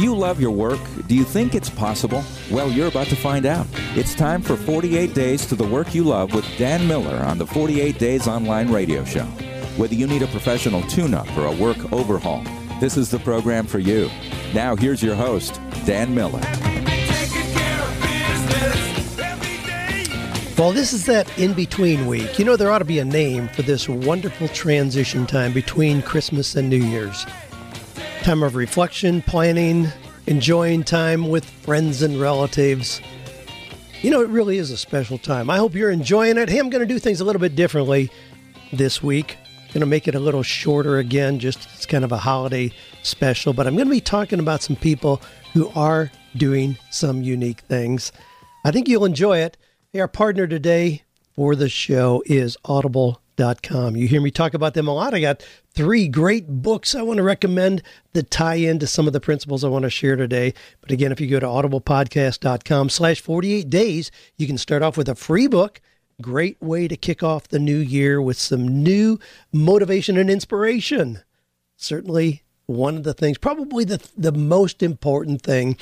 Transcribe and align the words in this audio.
Do 0.00 0.06
you 0.06 0.14
love 0.14 0.40
your 0.40 0.50
work? 0.50 0.80
Do 1.08 1.14
you 1.14 1.24
think 1.24 1.54
it's 1.54 1.68
possible? 1.68 2.24
Well, 2.50 2.70
you're 2.70 2.88
about 2.88 3.08
to 3.08 3.16
find 3.16 3.44
out. 3.44 3.66
It's 3.94 4.14
time 4.14 4.40
for 4.40 4.56
48 4.56 5.12
Days 5.12 5.44
to 5.44 5.54
the 5.54 5.66
Work 5.66 5.94
You 5.94 6.04
Love 6.04 6.32
with 6.32 6.46
Dan 6.56 6.88
Miller 6.88 7.16
on 7.16 7.36
the 7.36 7.46
48 7.46 7.98
Days 7.98 8.26
Online 8.26 8.72
Radio 8.72 9.04
Show. 9.04 9.26
Whether 9.76 9.96
you 9.96 10.06
need 10.06 10.22
a 10.22 10.26
professional 10.28 10.80
tune 10.84 11.12
up 11.12 11.28
or 11.36 11.44
a 11.44 11.52
work 11.54 11.92
overhaul, 11.92 12.42
this 12.80 12.96
is 12.96 13.10
the 13.10 13.18
program 13.18 13.66
for 13.66 13.78
you. 13.78 14.08
Now, 14.54 14.74
here's 14.74 15.02
your 15.02 15.14
host, 15.14 15.60
Dan 15.84 16.14
Miller. 16.14 16.40
Well, 20.56 20.72
this 20.72 20.94
is 20.94 21.04
that 21.04 21.30
in 21.38 21.52
between 21.52 22.06
week. 22.06 22.38
You 22.38 22.46
know, 22.46 22.56
there 22.56 22.72
ought 22.72 22.78
to 22.78 22.86
be 22.86 23.00
a 23.00 23.04
name 23.04 23.48
for 23.48 23.60
this 23.60 23.86
wonderful 23.86 24.48
transition 24.48 25.26
time 25.26 25.52
between 25.52 26.00
Christmas 26.00 26.56
and 26.56 26.70
New 26.70 26.82
Year's 26.82 27.26
time 28.22 28.42
of 28.42 28.54
reflection, 28.54 29.22
planning, 29.22 29.88
enjoying 30.26 30.84
time 30.84 31.28
with 31.28 31.44
friends 31.44 32.02
and 32.02 32.20
relatives. 32.20 33.00
You 34.02 34.10
know, 34.10 34.20
it 34.20 34.28
really 34.28 34.58
is 34.58 34.70
a 34.70 34.76
special 34.76 35.16
time. 35.16 35.48
I 35.48 35.56
hope 35.56 35.74
you're 35.74 35.90
enjoying 35.90 36.36
it. 36.36 36.50
Hey, 36.50 36.58
I'm 36.58 36.68
going 36.68 36.86
to 36.86 36.86
do 36.86 36.98
things 36.98 37.20
a 37.20 37.24
little 37.24 37.40
bit 37.40 37.56
differently 37.56 38.10
this 38.72 39.02
week. 39.02 39.38
Going 39.68 39.80
to 39.80 39.86
make 39.86 40.06
it 40.06 40.14
a 40.14 40.20
little 40.20 40.42
shorter 40.42 40.98
again, 40.98 41.38
just 41.38 41.66
it's 41.74 41.86
kind 41.86 42.04
of 42.04 42.12
a 42.12 42.18
holiday 42.18 42.72
special, 43.02 43.52
but 43.52 43.66
I'm 43.66 43.74
going 43.74 43.86
to 43.86 43.94
be 43.94 44.00
talking 44.00 44.40
about 44.40 44.62
some 44.62 44.76
people 44.76 45.22
who 45.54 45.68
are 45.74 46.10
doing 46.36 46.76
some 46.90 47.22
unique 47.22 47.60
things. 47.60 48.12
I 48.64 48.70
think 48.70 48.88
you'll 48.88 49.04
enjoy 49.04 49.38
it. 49.38 49.56
Hey, 49.92 50.00
our 50.00 50.08
partner 50.08 50.46
today 50.46 51.04
for 51.34 51.54
the 51.54 51.68
show 51.68 52.22
is 52.26 52.56
Audible 52.64 53.22
you 53.96 54.06
hear 54.06 54.20
me 54.20 54.30
talk 54.30 54.54
about 54.54 54.74
them 54.74 54.86
a 54.86 54.94
lot. 54.94 55.14
I 55.14 55.20
got 55.20 55.42
three 55.74 56.08
great 56.08 56.46
books 56.46 56.94
I 56.94 57.02
want 57.02 57.16
to 57.18 57.22
recommend 57.22 57.82
that 58.12 58.30
tie 58.30 58.54
into 58.54 58.86
some 58.86 59.06
of 59.06 59.12
the 59.12 59.20
principles 59.20 59.64
I 59.64 59.68
want 59.68 59.84
to 59.84 59.90
share 59.90 60.16
today. 60.16 60.54
But 60.80 60.90
again, 60.90 61.12
if 61.12 61.20
you 61.20 61.26
go 61.26 61.40
to 61.40 61.46
audiblepodcast.com 61.46 62.88
slash 62.90 63.20
48 63.20 63.70
days, 63.70 64.10
you 64.36 64.46
can 64.46 64.58
start 64.58 64.82
off 64.82 64.96
with 64.96 65.08
a 65.08 65.14
free 65.14 65.46
book. 65.46 65.80
Great 66.20 66.60
way 66.60 66.86
to 66.86 66.96
kick 66.96 67.22
off 67.22 67.48
the 67.48 67.58
new 67.58 67.78
year 67.78 68.20
with 68.20 68.38
some 68.38 68.82
new 68.82 69.18
motivation 69.52 70.16
and 70.16 70.28
inspiration. 70.30 71.22
Certainly 71.76 72.42
one 72.66 72.96
of 72.96 73.04
the 73.04 73.14
things, 73.14 73.38
probably 73.38 73.84
the, 73.84 74.06
the 74.16 74.32
most 74.32 74.82
important 74.82 75.42
thing 75.42 75.76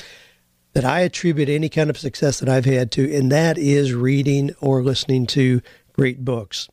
that 0.75 0.85
I 0.85 1.01
attribute 1.01 1.49
any 1.49 1.69
kind 1.69 1.91
of 1.91 1.99
success 1.99 2.39
that 2.41 2.49
I've 2.49 2.65
had 2.65 2.93
to, 2.93 3.15
and 3.15 3.33
that 3.33 3.59
is 3.59 3.93
reading 3.93 4.55
or 4.61 4.83
listening 4.83 5.27
to 5.29 5.61
great 5.93 6.25
books. 6.25 6.69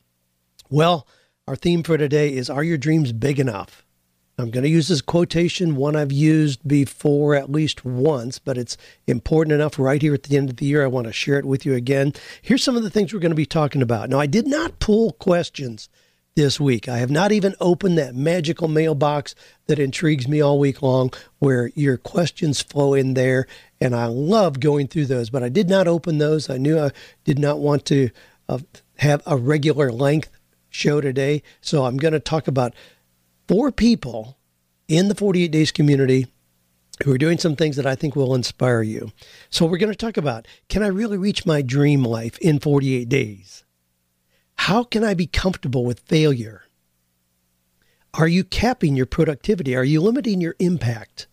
Well, 0.68 1.06
our 1.46 1.54
theme 1.54 1.84
for 1.84 1.96
today 1.96 2.34
is 2.34 2.50
Are 2.50 2.64
Your 2.64 2.76
Dreams 2.76 3.12
Big 3.12 3.38
Enough? 3.38 3.84
I'm 4.36 4.50
going 4.50 4.64
to 4.64 4.68
use 4.68 4.88
this 4.88 5.00
quotation, 5.00 5.76
one 5.76 5.94
I've 5.94 6.10
used 6.10 6.66
before 6.66 7.36
at 7.36 7.52
least 7.52 7.84
once, 7.84 8.40
but 8.40 8.58
it's 8.58 8.76
important 9.06 9.54
enough 9.54 9.78
right 9.78 10.02
here 10.02 10.12
at 10.12 10.24
the 10.24 10.36
end 10.36 10.50
of 10.50 10.56
the 10.56 10.66
year. 10.66 10.82
I 10.82 10.88
want 10.88 11.06
to 11.06 11.12
share 11.12 11.38
it 11.38 11.44
with 11.44 11.64
you 11.64 11.74
again. 11.74 12.14
Here's 12.42 12.64
some 12.64 12.76
of 12.76 12.82
the 12.82 12.90
things 12.90 13.14
we're 13.14 13.20
going 13.20 13.30
to 13.30 13.36
be 13.36 13.46
talking 13.46 13.80
about. 13.80 14.10
Now, 14.10 14.18
I 14.18 14.26
did 14.26 14.48
not 14.48 14.80
pull 14.80 15.12
questions 15.12 15.88
this 16.34 16.58
week. 16.58 16.88
I 16.88 16.98
have 16.98 17.12
not 17.12 17.30
even 17.30 17.54
opened 17.60 17.96
that 17.98 18.16
magical 18.16 18.66
mailbox 18.66 19.36
that 19.68 19.78
intrigues 19.78 20.26
me 20.26 20.40
all 20.40 20.58
week 20.58 20.82
long, 20.82 21.12
where 21.38 21.68
your 21.76 21.96
questions 21.96 22.60
flow 22.60 22.92
in 22.92 23.14
there. 23.14 23.46
And 23.80 23.94
I 23.94 24.06
love 24.06 24.58
going 24.58 24.88
through 24.88 25.06
those, 25.06 25.30
but 25.30 25.44
I 25.44 25.48
did 25.48 25.70
not 25.70 25.86
open 25.86 26.18
those. 26.18 26.50
I 26.50 26.56
knew 26.56 26.76
I 26.76 26.90
did 27.22 27.38
not 27.38 27.60
want 27.60 27.84
to 27.86 28.10
uh, 28.48 28.58
have 28.96 29.22
a 29.26 29.36
regular 29.36 29.92
length 29.92 30.35
show 30.76 31.00
today. 31.00 31.42
So 31.60 31.86
I'm 31.86 31.96
going 31.96 32.12
to 32.12 32.20
talk 32.20 32.46
about 32.46 32.74
four 33.48 33.72
people 33.72 34.38
in 34.88 35.08
the 35.08 35.14
48 35.14 35.50
Days 35.50 35.72
community 35.72 36.26
who 37.04 37.12
are 37.12 37.18
doing 37.18 37.38
some 37.38 37.56
things 37.56 37.76
that 37.76 37.86
I 37.86 37.94
think 37.94 38.14
will 38.14 38.34
inspire 38.34 38.82
you. 38.82 39.12
So 39.50 39.66
we're 39.66 39.78
going 39.78 39.92
to 39.92 39.96
talk 39.96 40.16
about 40.16 40.46
can 40.68 40.82
I 40.82 40.88
really 40.88 41.18
reach 41.18 41.46
my 41.46 41.62
dream 41.62 42.02
life 42.02 42.38
in 42.38 42.58
48 42.58 43.08
days? 43.08 43.64
How 44.58 44.84
can 44.84 45.04
I 45.04 45.14
be 45.14 45.26
comfortable 45.26 45.84
with 45.84 46.00
failure? 46.00 46.62
Are 48.14 48.28
you 48.28 48.44
capping 48.44 48.96
your 48.96 49.06
productivity? 49.06 49.76
Are 49.76 49.84
you 49.84 50.00
limiting 50.00 50.40
your 50.40 50.56
impact? 50.58 51.26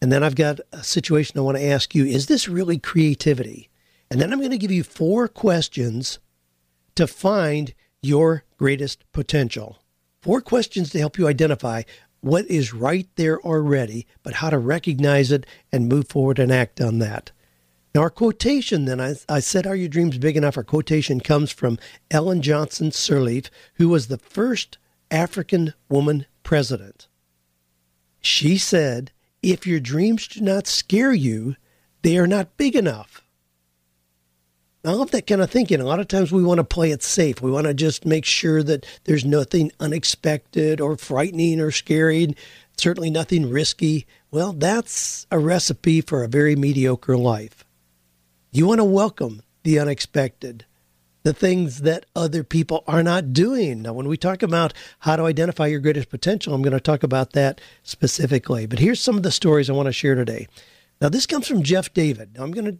And 0.00 0.10
then 0.10 0.24
I've 0.24 0.34
got 0.34 0.58
a 0.72 0.82
situation 0.82 1.38
I 1.38 1.42
want 1.42 1.58
to 1.58 1.64
ask 1.64 1.94
you 1.94 2.04
is 2.04 2.26
this 2.26 2.48
really 2.48 2.78
creativity? 2.78 3.70
And 4.10 4.20
then 4.20 4.32
I'm 4.32 4.40
going 4.40 4.50
to 4.50 4.58
give 4.58 4.72
you 4.72 4.82
four 4.82 5.28
questions 5.28 6.18
to 6.96 7.06
find 7.06 7.72
your 8.02 8.44
greatest 8.62 9.02
potential. 9.10 9.82
Four 10.20 10.40
questions 10.40 10.90
to 10.90 10.98
help 11.00 11.18
you 11.18 11.26
identify 11.26 11.82
what 12.20 12.46
is 12.46 12.72
right 12.72 13.08
there 13.16 13.40
already, 13.40 14.06
but 14.22 14.34
how 14.34 14.50
to 14.50 14.56
recognize 14.56 15.32
it 15.32 15.44
and 15.72 15.88
move 15.88 16.06
forward 16.06 16.38
and 16.38 16.52
act 16.52 16.80
on 16.80 17.00
that. 17.00 17.32
Now, 17.92 18.02
our 18.02 18.10
quotation 18.10 18.84
then, 18.84 19.00
I, 19.00 19.16
I 19.28 19.40
said, 19.40 19.66
Are 19.66 19.74
your 19.74 19.88
dreams 19.88 20.16
big 20.16 20.36
enough? 20.36 20.56
Our 20.56 20.62
quotation 20.62 21.18
comes 21.18 21.50
from 21.50 21.76
Ellen 22.08 22.40
Johnson 22.40 22.90
Sirleaf, 22.90 23.50
who 23.74 23.88
was 23.88 24.06
the 24.06 24.16
first 24.16 24.78
African 25.10 25.74
woman 25.88 26.26
president. 26.44 27.08
She 28.20 28.58
said, 28.58 29.10
If 29.42 29.66
your 29.66 29.80
dreams 29.80 30.28
do 30.28 30.40
not 30.40 30.68
scare 30.68 31.12
you, 31.12 31.56
they 32.02 32.16
are 32.16 32.28
not 32.28 32.56
big 32.56 32.76
enough. 32.76 33.21
I 34.84 34.92
love 34.92 35.12
that 35.12 35.28
kind 35.28 35.40
of 35.40 35.48
thinking. 35.48 35.80
A 35.80 35.84
lot 35.84 36.00
of 36.00 36.08
times 36.08 36.32
we 36.32 36.42
want 36.42 36.58
to 36.58 36.64
play 36.64 36.90
it 36.90 37.04
safe. 37.04 37.40
We 37.40 37.52
want 37.52 37.68
to 37.68 37.74
just 37.74 38.04
make 38.04 38.24
sure 38.24 38.64
that 38.64 38.84
there's 39.04 39.24
nothing 39.24 39.70
unexpected 39.78 40.80
or 40.80 40.96
frightening 40.96 41.60
or 41.60 41.70
scary, 41.70 42.34
certainly 42.76 43.08
nothing 43.08 43.48
risky. 43.48 44.06
Well, 44.32 44.52
that's 44.52 45.28
a 45.30 45.38
recipe 45.38 46.00
for 46.00 46.24
a 46.24 46.28
very 46.28 46.56
mediocre 46.56 47.16
life. 47.16 47.64
You 48.50 48.66
want 48.66 48.80
to 48.80 48.84
welcome 48.84 49.42
the 49.62 49.78
unexpected, 49.78 50.64
the 51.22 51.32
things 51.32 51.82
that 51.82 52.06
other 52.16 52.42
people 52.42 52.82
are 52.88 53.04
not 53.04 53.32
doing. 53.32 53.82
Now, 53.82 53.92
when 53.92 54.08
we 54.08 54.16
talk 54.16 54.42
about 54.42 54.74
how 54.98 55.14
to 55.14 55.26
identify 55.26 55.68
your 55.68 55.78
greatest 55.78 56.10
potential, 56.10 56.54
I'm 56.54 56.62
going 56.62 56.72
to 56.72 56.80
talk 56.80 57.04
about 57.04 57.34
that 57.34 57.60
specifically. 57.84 58.66
But 58.66 58.80
here's 58.80 59.00
some 59.00 59.16
of 59.16 59.22
the 59.22 59.30
stories 59.30 59.70
I 59.70 59.74
want 59.74 59.86
to 59.86 59.92
share 59.92 60.16
today. 60.16 60.48
Now, 61.00 61.08
this 61.08 61.26
comes 61.26 61.46
from 61.46 61.62
Jeff 61.62 61.94
David. 61.94 62.34
Now, 62.34 62.42
I'm 62.42 62.50
going 62.50 62.64
to 62.64 62.78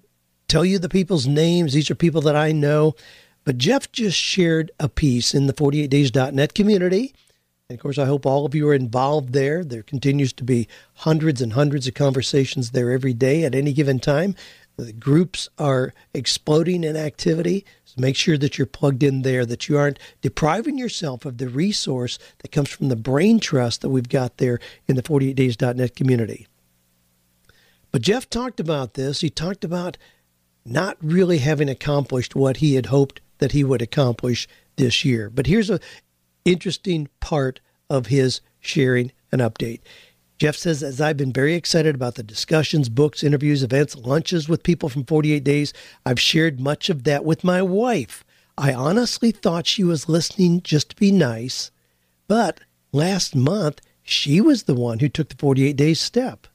tell 0.52 0.64
you 0.66 0.78
the 0.78 0.88
people's 0.88 1.26
names. 1.26 1.72
These 1.72 1.90
are 1.90 1.94
people 1.94 2.20
that 2.22 2.36
I 2.36 2.52
know. 2.52 2.94
But 3.44 3.56
Jeff 3.56 3.90
just 3.90 4.18
shared 4.18 4.70
a 4.78 4.88
piece 4.88 5.34
in 5.34 5.46
the 5.46 5.54
48days.net 5.54 6.52
community. 6.52 7.14
And 7.68 7.78
of 7.78 7.82
course, 7.82 7.96
I 7.96 8.04
hope 8.04 8.26
all 8.26 8.44
of 8.44 8.54
you 8.54 8.68
are 8.68 8.74
involved 8.74 9.32
there. 9.32 9.64
There 9.64 9.82
continues 9.82 10.32
to 10.34 10.44
be 10.44 10.68
hundreds 10.96 11.40
and 11.40 11.54
hundreds 11.54 11.88
of 11.88 11.94
conversations 11.94 12.72
there 12.72 12.90
every 12.90 13.14
day 13.14 13.44
at 13.44 13.54
any 13.54 13.72
given 13.72 13.98
time. 13.98 14.34
The 14.76 14.92
groups 14.92 15.48
are 15.58 15.94
exploding 16.12 16.84
in 16.84 16.96
activity. 16.96 17.64
So 17.86 17.94
make 17.98 18.16
sure 18.16 18.36
that 18.36 18.58
you're 18.58 18.66
plugged 18.66 19.02
in 19.02 19.22
there, 19.22 19.46
that 19.46 19.70
you 19.70 19.78
aren't 19.78 19.98
depriving 20.20 20.76
yourself 20.76 21.24
of 21.24 21.38
the 21.38 21.48
resource 21.48 22.18
that 22.40 22.52
comes 22.52 22.68
from 22.68 22.90
the 22.90 22.96
brain 22.96 23.40
trust 23.40 23.80
that 23.80 23.88
we've 23.88 24.08
got 24.08 24.36
there 24.36 24.60
in 24.86 24.96
the 24.96 25.02
48days.net 25.02 25.96
community. 25.96 26.46
But 27.90 28.02
Jeff 28.02 28.28
talked 28.28 28.60
about 28.60 28.94
this. 28.94 29.22
He 29.22 29.30
talked 29.30 29.64
about 29.64 29.96
not 30.64 30.96
really 31.00 31.38
having 31.38 31.68
accomplished 31.68 32.34
what 32.34 32.58
he 32.58 32.74
had 32.74 32.86
hoped 32.86 33.20
that 33.38 33.52
he 33.52 33.64
would 33.64 33.82
accomplish 33.82 34.46
this 34.76 35.04
year. 35.04 35.28
But 35.28 35.46
here's 35.46 35.70
a 35.70 35.80
interesting 36.44 37.08
part 37.20 37.60
of 37.90 38.06
his 38.06 38.40
sharing 38.60 39.12
an 39.30 39.40
update. 39.40 39.80
Jeff 40.38 40.56
says, 40.56 40.82
as 40.82 41.00
I've 41.00 41.16
been 41.16 41.32
very 41.32 41.54
excited 41.54 41.94
about 41.94 42.16
the 42.16 42.22
discussions, 42.22 42.88
books, 42.88 43.22
interviews, 43.22 43.62
events, 43.62 43.96
lunches 43.96 44.48
with 44.48 44.64
people 44.64 44.88
from 44.88 45.04
48 45.04 45.44
Days, 45.44 45.72
I've 46.04 46.18
shared 46.18 46.58
much 46.58 46.90
of 46.90 47.04
that 47.04 47.24
with 47.24 47.44
my 47.44 47.62
wife. 47.62 48.24
I 48.58 48.74
honestly 48.74 49.30
thought 49.30 49.66
she 49.66 49.84
was 49.84 50.08
listening 50.08 50.62
just 50.62 50.90
to 50.90 50.96
be 50.96 51.12
nice, 51.12 51.70
but 52.26 52.60
last 52.92 53.36
month, 53.36 53.80
she 54.02 54.40
was 54.40 54.64
the 54.64 54.74
one 54.74 54.98
who 54.98 55.08
took 55.08 55.28
the 55.28 55.36
48 55.36 55.76
Days 55.76 56.00
step. 56.00 56.48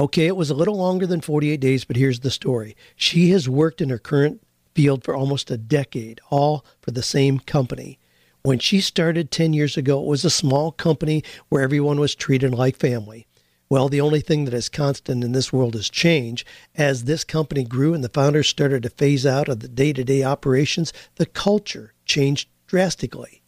Okay, 0.00 0.28
it 0.28 0.36
was 0.36 0.48
a 0.48 0.54
little 0.54 0.78
longer 0.78 1.06
than 1.06 1.20
48 1.20 1.60
days, 1.60 1.84
but 1.84 1.94
here's 1.94 2.20
the 2.20 2.30
story. 2.30 2.74
She 2.96 3.32
has 3.32 3.50
worked 3.50 3.82
in 3.82 3.90
her 3.90 3.98
current 3.98 4.40
field 4.74 5.04
for 5.04 5.14
almost 5.14 5.50
a 5.50 5.58
decade, 5.58 6.22
all 6.30 6.64
for 6.80 6.90
the 6.90 7.02
same 7.02 7.38
company. 7.38 7.98
When 8.40 8.58
she 8.58 8.80
started 8.80 9.30
10 9.30 9.52
years 9.52 9.76
ago, 9.76 10.00
it 10.00 10.06
was 10.06 10.24
a 10.24 10.30
small 10.30 10.72
company 10.72 11.22
where 11.50 11.62
everyone 11.62 12.00
was 12.00 12.14
treated 12.14 12.54
like 12.54 12.76
family. 12.76 13.26
Well, 13.68 13.90
the 13.90 14.00
only 14.00 14.22
thing 14.22 14.46
that 14.46 14.54
is 14.54 14.70
constant 14.70 15.22
in 15.22 15.32
this 15.32 15.52
world 15.52 15.76
is 15.76 15.90
change. 15.90 16.46
As 16.74 17.04
this 17.04 17.22
company 17.22 17.62
grew 17.62 17.92
and 17.92 18.02
the 18.02 18.08
founders 18.08 18.48
started 18.48 18.84
to 18.84 18.88
phase 18.88 19.26
out 19.26 19.50
of 19.50 19.60
the 19.60 19.68
day 19.68 19.92
to 19.92 20.02
day 20.02 20.22
operations, 20.22 20.94
the 21.16 21.26
culture 21.26 21.92
changed 22.06 22.48
drastically. 22.66 23.39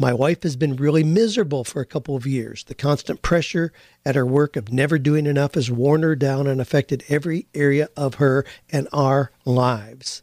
My 0.00 0.14
wife 0.14 0.44
has 0.44 0.56
been 0.56 0.76
really 0.76 1.04
miserable 1.04 1.62
for 1.62 1.82
a 1.82 1.86
couple 1.86 2.16
of 2.16 2.26
years. 2.26 2.64
The 2.64 2.74
constant 2.74 3.20
pressure 3.20 3.70
at 4.02 4.14
her 4.14 4.24
work 4.24 4.56
of 4.56 4.72
never 4.72 4.98
doing 4.98 5.26
enough 5.26 5.56
has 5.56 5.70
worn 5.70 6.04
her 6.04 6.16
down 6.16 6.46
and 6.46 6.58
affected 6.58 7.04
every 7.10 7.48
area 7.52 7.90
of 7.98 8.14
her 8.14 8.46
and 8.70 8.88
our 8.94 9.30
lives. 9.44 10.22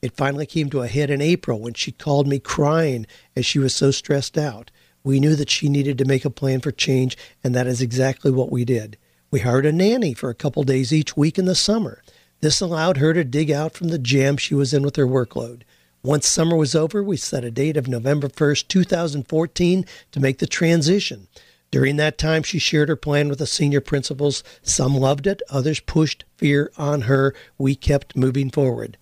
It 0.00 0.16
finally 0.16 0.46
came 0.46 0.70
to 0.70 0.82
a 0.82 0.86
head 0.86 1.10
in 1.10 1.20
April 1.20 1.58
when 1.58 1.74
she 1.74 1.90
called 1.90 2.28
me 2.28 2.38
crying 2.38 3.08
as 3.34 3.44
she 3.44 3.58
was 3.58 3.74
so 3.74 3.90
stressed 3.90 4.38
out. 4.38 4.70
We 5.02 5.18
knew 5.18 5.34
that 5.34 5.50
she 5.50 5.68
needed 5.68 5.98
to 5.98 6.04
make 6.04 6.24
a 6.24 6.30
plan 6.30 6.60
for 6.60 6.70
change, 6.70 7.18
and 7.42 7.56
that 7.56 7.66
is 7.66 7.82
exactly 7.82 8.30
what 8.30 8.52
we 8.52 8.64
did. 8.64 8.96
We 9.32 9.40
hired 9.40 9.66
a 9.66 9.72
nanny 9.72 10.14
for 10.14 10.30
a 10.30 10.34
couple 10.34 10.62
days 10.62 10.92
each 10.92 11.16
week 11.16 11.40
in 11.40 11.46
the 11.46 11.56
summer. 11.56 12.04
This 12.40 12.60
allowed 12.60 12.98
her 12.98 13.12
to 13.14 13.24
dig 13.24 13.50
out 13.50 13.74
from 13.74 13.88
the 13.88 13.98
jam 13.98 14.36
she 14.36 14.54
was 14.54 14.72
in 14.72 14.84
with 14.84 14.94
her 14.94 15.08
workload. 15.08 15.62
Once 16.02 16.28
summer 16.28 16.56
was 16.56 16.74
over, 16.74 17.02
we 17.02 17.16
set 17.16 17.44
a 17.44 17.50
date 17.50 17.76
of 17.76 17.88
November 17.88 18.28
1st, 18.28 18.68
2014 18.68 19.84
to 20.12 20.20
make 20.20 20.38
the 20.38 20.46
transition. 20.46 21.26
During 21.70 21.96
that 21.96 22.16
time, 22.16 22.42
she 22.42 22.58
shared 22.58 22.88
her 22.88 22.96
plan 22.96 23.28
with 23.28 23.40
the 23.40 23.46
senior 23.46 23.80
principals. 23.80 24.44
Some 24.62 24.96
loved 24.96 25.26
it, 25.26 25.42
others 25.50 25.80
pushed 25.80 26.24
fear 26.36 26.70
on 26.78 27.02
her. 27.02 27.34
We 27.58 27.74
kept 27.74 28.16
moving 28.16 28.48
forward. 28.50 28.96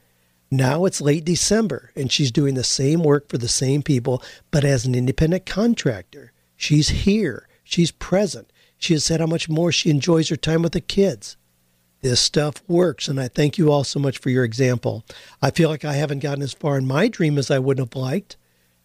Now 0.50 0.84
it's 0.84 1.00
late 1.00 1.24
December, 1.24 1.90
and 1.94 2.10
she's 2.10 2.32
doing 2.32 2.54
the 2.54 2.64
same 2.64 3.02
work 3.02 3.28
for 3.28 3.38
the 3.38 3.48
same 3.48 3.82
people, 3.82 4.22
but 4.50 4.64
as 4.64 4.86
an 4.86 4.94
independent 4.94 5.44
contractor. 5.44 6.32
She's 6.56 6.88
here, 6.88 7.46
she's 7.62 7.90
present. 7.90 8.50
She 8.78 8.94
has 8.94 9.04
said 9.04 9.20
how 9.20 9.26
much 9.26 9.48
more 9.48 9.70
she 9.70 9.90
enjoys 9.90 10.28
her 10.28 10.36
time 10.36 10.62
with 10.62 10.72
the 10.72 10.80
kids. 10.80 11.36
This 12.06 12.20
stuff 12.20 12.62
works, 12.68 13.08
and 13.08 13.18
I 13.18 13.26
thank 13.26 13.58
you 13.58 13.72
all 13.72 13.82
so 13.82 13.98
much 13.98 14.18
for 14.18 14.30
your 14.30 14.44
example. 14.44 15.04
I 15.42 15.50
feel 15.50 15.68
like 15.68 15.84
I 15.84 15.94
haven't 15.94 16.20
gotten 16.20 16.40
as 16.40 16.52
far 16.52 16.78
in 16.78 16.86
my 16.86 17.08
dream 17.08 17.36
as 17.36 17.50
I 17.50 17.58
would 17.58 17.80
have 17.80 17.96
liked. 17.96 18.36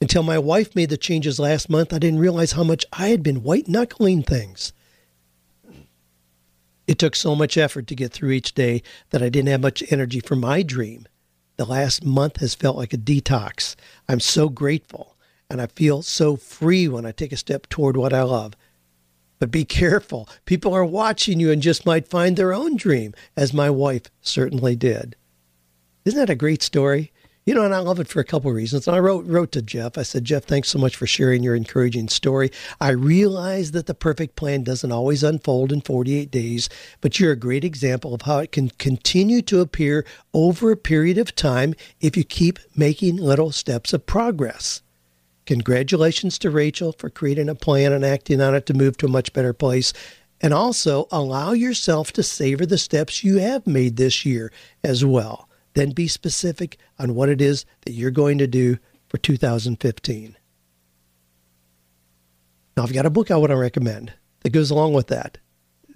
Until 0.02 0.24
my 0.24 0.40
wife 0.40 0.76
made 0.76 0.90
the 0.90 0.98
changes 0.98 1.38
last 1.38 1.70
month, 1.70 1.94
I 1.94 2.00
didn't 2.00 2.18
realize 2.18 2.54
how 2.54 2.64
much 2.64 2.84
I 2.92 3.10
had 3.10 3.22
been 3.22 3.44
white 3.44 3.68
knuckling 3.68 4.24
things. 4.24 4.74
It 6.88 6.98
took 6.98 7.16
so 7.16 7.36
much 7.36 7.60
effort 7.60 7.86
to 7.86 7.96
get 7.96 8.12
through 8.12 8.32
each 8.32 8.56
day 8.56 8.82
that 9.12 9.22
I 9.22 9.30
didn't 9.30 9.50
have 9.50 9.62
much 9.62 9.84
energy 9.92 10.20
for 10.20 10.36
my 10.36 10.64
dream. 10.64 11.08
The 11.58 11.66
last 11.66 12.04
month 12.04 12.38
has 12.38 12.56
felt 12.56 12.76
like 12.76 12.92
a 12.92 12.98
detox. 12.98 13.76
I'm 14.10 14.20
so 14.20 14.50
grateful, 14.50 15.16
and 15.48 15.62
I 15.62 15.68
feel 15.68 16.02
so 16.02 16.38
free 16.38 16.88
when 16.88 17.06
I 17.06 17.12
take 17.12 17.34
a 17.34 17.38
step 17.38 17.70
toward 17.70 17.96
what 17.98 18.14
I 18.14 18.24
love. 18.24 18.56
But 19.42 19.50
be 19.50 19.66
careful. 19.66 20.30
People 20.46 20.72
are 20.76 20.86
watching 20.86 21.40
you 21.40 21.50
and 21.50 21.64
just 21.64 21.84
might 21.84 22.08
find 22.08 22.38
their 22.38 22.54
own 22.54 22.76
dream, 22.76 23.16
as 23.36 23.56
my 23.56 23.72
wife 23.72 24.04
certainly 24.22 24.76
did. 24.76 25.16
Isn't 26.06 26.20
that 26.20 26.30
a 26.30 26.36
great 26.36 26.62
story? 26.62 27.12
You 27.44 27.56
know, 27.56 27.66
and 27.66 27.74
I 27.74 27.80
love 27.80 28.00
it 28.00 28.08
for 28.08 28.20
a 28.20 28.24
couple 28.24 28.52
of 28.52 28.56
reasons. 28.56 28.88
And 28.88 28.96
I 28.96 29.00
wrote 29.00 29.26
wrote 29.26 29.52
to 29.54 29.64
Jeff. 29.64 29.98
I 29.98 30.04
said, 30.04 30.26
Jeff, 30.26 30.44
thanks 30.44 30.70
so 30.70 30.78
much 30.78 30.96
for 30.96 31.08
sharing 31.08 31.42
your 31.42 31.56
encouraging 31.56 32.08
story. 32.10 32.52
I 32.80 32.92
realize 32.92 33.72
that 33.72 33.88
the 33.88 33.96
perfect 33.96 34.36
plan 34.36 34.62
doesn't 34.62 34.92
always 34.92 35.24
unfold 35.24 35.72
in 35.72 35.82
48 35.82 36.30
days, 36.30 36.70
but 37.02 37.20
you're 37.20 37.32
a 37.32 37.36
great 37.36 37.64
example 37.64 38.14
of 38.14 38.22
how 38.22 38.38
it 38.38 38.52
can 38.52 38.70
continue 38.70 39.42
to 39.42 39.62
appear 39.62 40.06
over 40.36 40.72
a 40.72 40.78
period 40.78 41.18
of 41.18 41.34
time 41.34 41.74
if 42.00 42.16
you 42.16 42.24
keep 42.24 42.60
making 42.76 43.16
little 43.16 43.52
steps 43.52 43.92
of 43.92 44.06
progress. 44.06 44.84
Congratulations 45.46 46.38
to 46.40 46.50
Rachel 46.50 46.92
for 46.92 47.10
creating 47.10 47.50
a 47.50 47.56
plan 47.56 47.94
and 47.94 48.06
acting 48.06 48.42
on 48.42 48.56
it 48.56 48.66
to 48.68 48.74
move 48.74 48.98
to 48.98 49.08
a 49.08 49.10
much 49.10 49.34
better 49.34 49.54
place. 49.54 49.94
And 50.40 50.54
also 50.54 51.08
allow 51.12 51.52
yourself 51.52 52.12
to 52.14 52.24
savor 52.24 52.66
the 52.66 52.78
steps 52.78 53.24
you 53.24 53.38
have 53.38 53.68
made 53.68 53.98
this 53.98 54.26
year 54.26 54.52
as 54.84 55.06
well. 55.06 55.48
Then 55.74 55.92
be 55.92 56.08
specific 56.08 56.78
on 56.98 57.16
what 57.16 57.30
it 57.30 57.42
is 57.42 57.66
that 57.82 57.94
you're 57.94 58.12
going 58.12 58.40
to 58.40 58.48
do 58.48 58.78
for 59.08 59.18
2015. 59.18 60.36
Now, 62.76 62.84
I've 62.84 62.94
got 62.94 63.06
a 63.06 63.12
book 63.12 63.30
I 63.30 63.36
want 63.36 63.52
to 63.52 63.58
recommend 63.58 64.14
that 64.42 64.52
goes 64.52 64.72
along 64.72 64.94
with 64.94 65.08
that. 65.08 65.38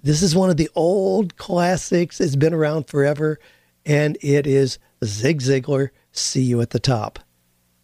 This 0.02 0.22
is 0.22 0.36
one 0.36 0.50
of 0.50 0.56
the 0.56 0.70
old 0.74 1.36
classics. 1.36 2.20
It's 2.20 2.36
been 2.36 2.54
around 2.54 2.86
forever, 2.86 3.40
and 3.84 4.16
it 4.20 4.46
is 4.46 4.78
Zig 5.04 5.40
Ziglar, 5.40 5.90
See 6.12 6.42
You 6.42 6.60
at 6.60 6.70
the 6.70 6.78
Top. 6.78 7.18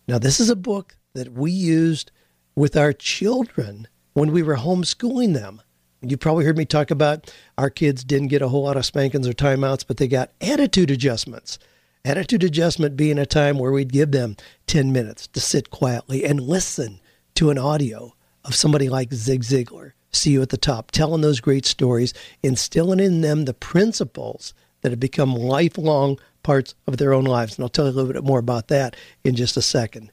Now, 0.07 0.19
this 0.19 0.39
is 0.39 0.51
a 0.51 0.57
book 0.57 0.97
that 1.15 1.33
we 1.33 1.51
used 1.51 2.11
with 2.55 2.77
our 2.77 2.93
children 2.93 3.87
when 4.15 4.33
we 4.33 4.43
were 4.43 4.57
homeschooling 4.57 5.35
them. 5.35 5.61
You 6.01 6.17
probably 6.17 6.45
heard 6.45 6.59
me 6.59 6.65
talk 6.65 6.91
about 6.91 7.33
our 7.57 7.71
kids 7.71 8.03
didn't 8.03 8.29
get 8.29 8.43
a 8.43 8.49
whole 8.49 8.65
lot 8.65 8.77
of 8.77 8.85
spankings 8.85 9.29
or 9.29 9.33
timeouts, 9.33 9.85
but 9.87 9.99
they 9.99 10.09
got 10.09 10.33
attitude 10.41 10.91
adjustments. 10.91 11.59
Attitude 12.05 12.43
adjustment 12.43 12.97
being 12.97 13.19
a 13.19 13.27
time 13.27 13.59
where 13.59 13.71
we'd 13.71 13.93
give 13.93 14.11
them 14.11 14.37
10 14.67 14.91
minutes 14.91 15.29
to 15.29 15.41
sit 15.41 15.71
quietly 15.71 16.25
and 16.25 16.41
listen 16.41 17.01
to 17.35 17.51
an 17.51 17.59
audio 17.59 18.15
of 18.45 18.55
somebody 18.55 18.89
like 18.89 19.13
Zig 19.13 19.43
Ziglar, 19.43 19.93
see 20.11 20.33
you 20.33 20.43
at 20.43 20.49
the 20.49 20.57
top, 20.57 20.91
telling 20.91 21.21
those 21.21 21.41
great 21.41 21.65
stories, 21.65 22.13
instilling 22.43 22.99
in 22.99 23.21
them 23.21 23.45
the 23.45 23.55
principles 23.55 24.53
that 24.81 24.91
have 24.91 24.99
become 24.99 25.35
lifelong 25.35 26.19
parts 26.43 26.75
of 26.89 26.97
their 26.97 27.13
own 27.13 27.25
lives. 27.25 27.57
And 27.57 27.63
I'll 27.63 27.69
tell 27.69 27.85
you 27.85 27.93
a 27.93 27.95
little 27.95 28.13
bit 28.13 28.25
more 28.25 28.41
about 28.41 28.67
that 28.69 28.97
in 29.23 29.37
just 29.37 29.57
a 29.57 29.63
second. 29.63 30.11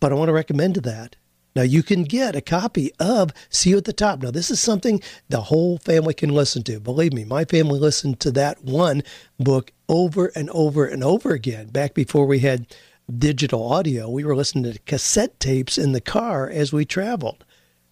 But 0.00 0.12
I 0.12 0.14
want 0.14 0.28
to 0.28 0.32
recommend 0.32 0.76
that 0.76 1.16
now 1.58 1.62
you 1.62 1.82
can 1.82 2.04
get 2.04 2.36
a 2.36 2.40
copy 2.40 2.92
of 3.00 3.32
See 3.48 3.70
You 3.70 3.78
at 3.78 3.84
the 3.84 3.92
Top. 3.92 4.22
Now 4.22 4.30
this 4.30 4.50
is 4.50 4.60
something 4.60 5.02
the 5.28 5.42
whole 5.42 5.78
family 5.78 6.14
can 6.14 6.30
listen 6.30 6.62
to. 6.64 6.78
Believe 6.78 7.12
me, 7.12 7.24
my 7.24 7.44
family 7.44 7.80
listened 7.80 8.20
to 8.20 8.30
that 8.32 8.62
one 8.62 9.02
book 9.38 9.72
over 9.88 10.30
and 10.36 10.50
over 10.50 10.86
and 10.86 11.02
over 11.02 11.32
again. 11.32 11.68
Back 11.68 11.94
before 11.94 12.26
we 12.26 12.40
had 12.40 12.66
digital 13.18 13.72
audio, 13.72 14.08
we 14.08 14.24
were 14.24 14.36
listening 14.36 14.72
to 14.72 14.78
cassette 14.80 15.40
tapes 15.40 15.78
in 15.78 15.92
the 15.92 16.00
car 16.00 16.48
as 16.48 16.72
we 16.72 16.84
traveled. 16.84 17.44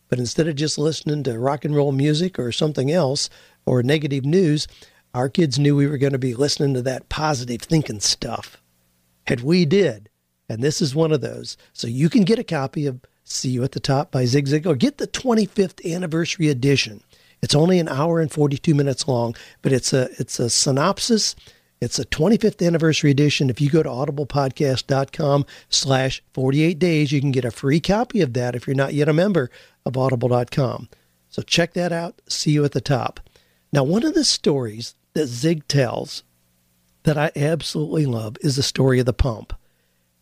But 0.09 0.21
instead 0.21 0.47
of 0.47 0.55
just 0.55 0.79
listening 0.79 1.25
to 1.25 1.39
rock 1.39 1.65
and 1.65 1.75
roll 1.75 1.91
music 1.91 2.39
or 2.39 2.53
something 2.53 2.93
else 2.93 3.29
or 3.65 3.83
negative 3.83 4.25
news, 4.25 4.69
our 5.13 5.29
kids 5.29 5.59
knew 5.59 5.75
we 5.75 5.89
were 5.89 5.99
going 5.99 6.13
to 6.13 6.19
be 6.19 6.35
listening 6.35 6.75
to 6.75 6.83
that 6.83 7.09
positive 7.09 7.63
thinking 7.63 7.99
stuff. 7.99 8.63
And 9.27 9.41
we 9.41 9.65
did. 9.65 10.09
And 10.49 10.63
this 10.63 10.81
is 10.81 10.95
one 10.95 11.13
of 11.13 11.21
those. 11.21 11.57
So 11.73 11.87
you 11.87 12.09
can 12.09 12.23
get 12.23 12.39
a 12.39 12.45
copy 12.45 12.87
of 12.87 13.01
See 13.25 13.51
You 13.51 13.65
at 13.65 13.73
the 13.73 13.81
Top 13.81 14.13
by 14.13 14.25
Zig 14.25 14.47
Ziglar. 14.47 14.79
Get 14.79 14.99
the 14.99 15.09
25th 15.09 15.85
anniversary 15.93 16.49
edition. 16.49 17.03
It's 17.43 17.55
only 17.55 17.79
an 17.79 17.89
hour 17.89 18.21
and 18.21 18.31
42 18.31 18.75
minutes 18.75 19.09
long, 19.09 19.35
but 19.63 19.73
it's 19.73 19.93
a 19.93 20.09
it's 20.19 20.39
a 20.39 20.49
synopsis. 20.49 21.35
It's 21.81 21.99
a 21.99 22.07
25th 22.07 22.67
anniversary 22.67 23.11
edition. 23.11 23.51
If 23.51 23.61
you 23.61 23.69
go 23.69 23.83
to 23.83 23.89
audiblepodcast.com 23.89 25.45
slash 25.69 26.23
48 26.33 26.79
days, 26.79 27.13
you 27.13 27.21
can 27.21 27.33
get 27.33 27.45
a 27.45 27.51
free 27.51 27.81
copy 27.81 28.23
of 28.23 28.33
that 28.33 28.55
if 28.55 28.67
you're 28.67 28.75
not 28.75 28.95
yet 28.95 29.11
a 29.11 29.13
member 29.13 29.51
of 29.85 29.97
audible.com. 29.97 30.89
So 31.29 31.43
check 31.43 31.75
that 31.75 31.93
out. 31.93 32.23
See 32.29 32.53
you 32.53 32.65
at 32.65 32.73
the 32.73 32.81
top. 32.81 33.21
Now, 33.73 33.85
one 33.85 34.05
of 34.05 34.15
the 34.15 34.25
stories 34.25 34.95
that 35.13 35.27
Zig 35.27 35.69
tells 35.69 36.23
that 37.03 37.19
I 37.19 37.31
absolutely 37.37 38.07
love 38.07 38.37
is 38.41 38.57
the 38.57 38.63
story 38.63 38.99
of 39.01 39.07
the 39.07 39.13
pump. 39.13 39.53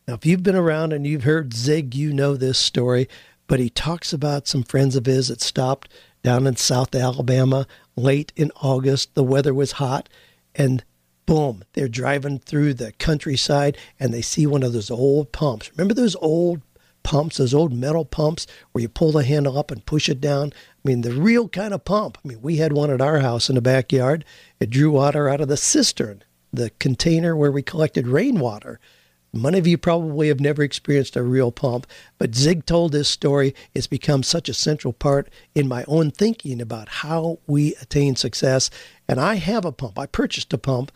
Now, 0.06 0.14
if 0.14 0.26
you've 0.26 0.42
been 0.42 0.56
around 0.56 0.92
and 0.92 1.06
you've 1.06 1.24
heard 1.24 1.54
Zig, 1.54 1.94
you 1.94 2.12
know 2.12 2.36
this 2.36 2.58
story, 2.58 3.08
but 3.46 3.58
he 3.58 3.70
talks 3.70 4.12
about 4.12 4.46
some 4.46 4.62
friends 4.62 4.96
of 4.96 5.06
his 5.06 5.28
that 5.28 5.40
stopped 5.40 5.90
down 6.22 6.46
in 6.46 6.56
South 6.56 6.94
Alabama 6.94 7.66
late 7.96 8.32
in 8.36 8.52
August. 8.60 9.14
The 9.14 9.24
weather 9.24 9.54
was 9.54 9.72
hot, 9.72 10.08
and 10.54 10.84
boom, 11.26 11.64
they're 11.72 11.88
driving 11.88 12.38
through 12.38 12.74
the 12.74 12.92
countryside 12.92 13.78
and 13.98 14.12
they 14.12 14.22
see 14.22 14.46
one 14.46 14.62
of 14.62 14.74
those 14.74 14.90
old 14.90 15.32
pumps. 15.32 15.70
Remember 15.70 15.94
those 15.94 16.16
old 16.16 16.60
pumps, 17.02 17.38
those 17.38 17.54
old 17.54 17.72
metal 17.72 18.04
pumps 18.04 18.46
where 18.72 18.82
you 18.82 18.88
pull 18.88 19.12
the 19.12 19.24
handle 19.24 19.58
up 19.58 19.70
and 19.70 19.86
push 19.86 20.08
it 20.08 20.20
down? 20.20 20.52
I 20.52 20.88
mean, 20.88 21.00
the 21.00 21.12
real 21.12 21.48
kind 21.48 21.72
of 21.72 21.84
pump. 21.84 22.18
I 22.22 22.28
mean, 22.28 22.42
we 22.42 22.56
had 22.56 22.72
one 22.72 22.90
at 22.90 23.00
our 23.00 23.20
house 23.20 23.48
in 23.48 23.54
the 23.54 23.62
backyard. 23.62 24.24
It 24.60 24.70
drew 24.70 24.90
water 24.90 25.30
out 25.30 25.40
of 25.40 25.48
the 25.48 25.56
cistern, 25.56 26.22
the 26.52 26.70
container 26.78 27.34
where 27.34 27.52
we 27.52 27.62
collected 27.62 28.06
rainwater. 28.06 28.80
Many 29.34 29.58
of 29.58 29.66
you 29.66 29.76
probably 29.76 30.28
have 30.28 30.38
never 30.38 30.62
experienced 30.62 31.16
a 31.16 31.22
real 31.22 31.50
pump, 31.50 31.86
but 32.18 32.34
Zig 32.34 32.66
told 32.66 32.92
this 32.92 33.08
story. 33.08 33.54
It's 33.74 33.88
become 33.88 34.22
such 34.22 34.48
a 34.48 34.54
central 34.54 34.92
part 34.92 35.28
in 35.54 35.66
my 35.66 35.84
own 35.88 36.12
thinking 36.12 36.60
about 36.60 36.88
how 36.88 37.40
we 37.46 37.74
attain 37.82 38.14
success. 38.14 38.70
And 39.08 39.20
I 39.20 39.34
have 39.34 39.64
a 39.64 39.72
pump. 39.72 39.98
I 39.98 40.06
purchased 40.06 40.52
a 40.52 40.58
pump 40.58 40.92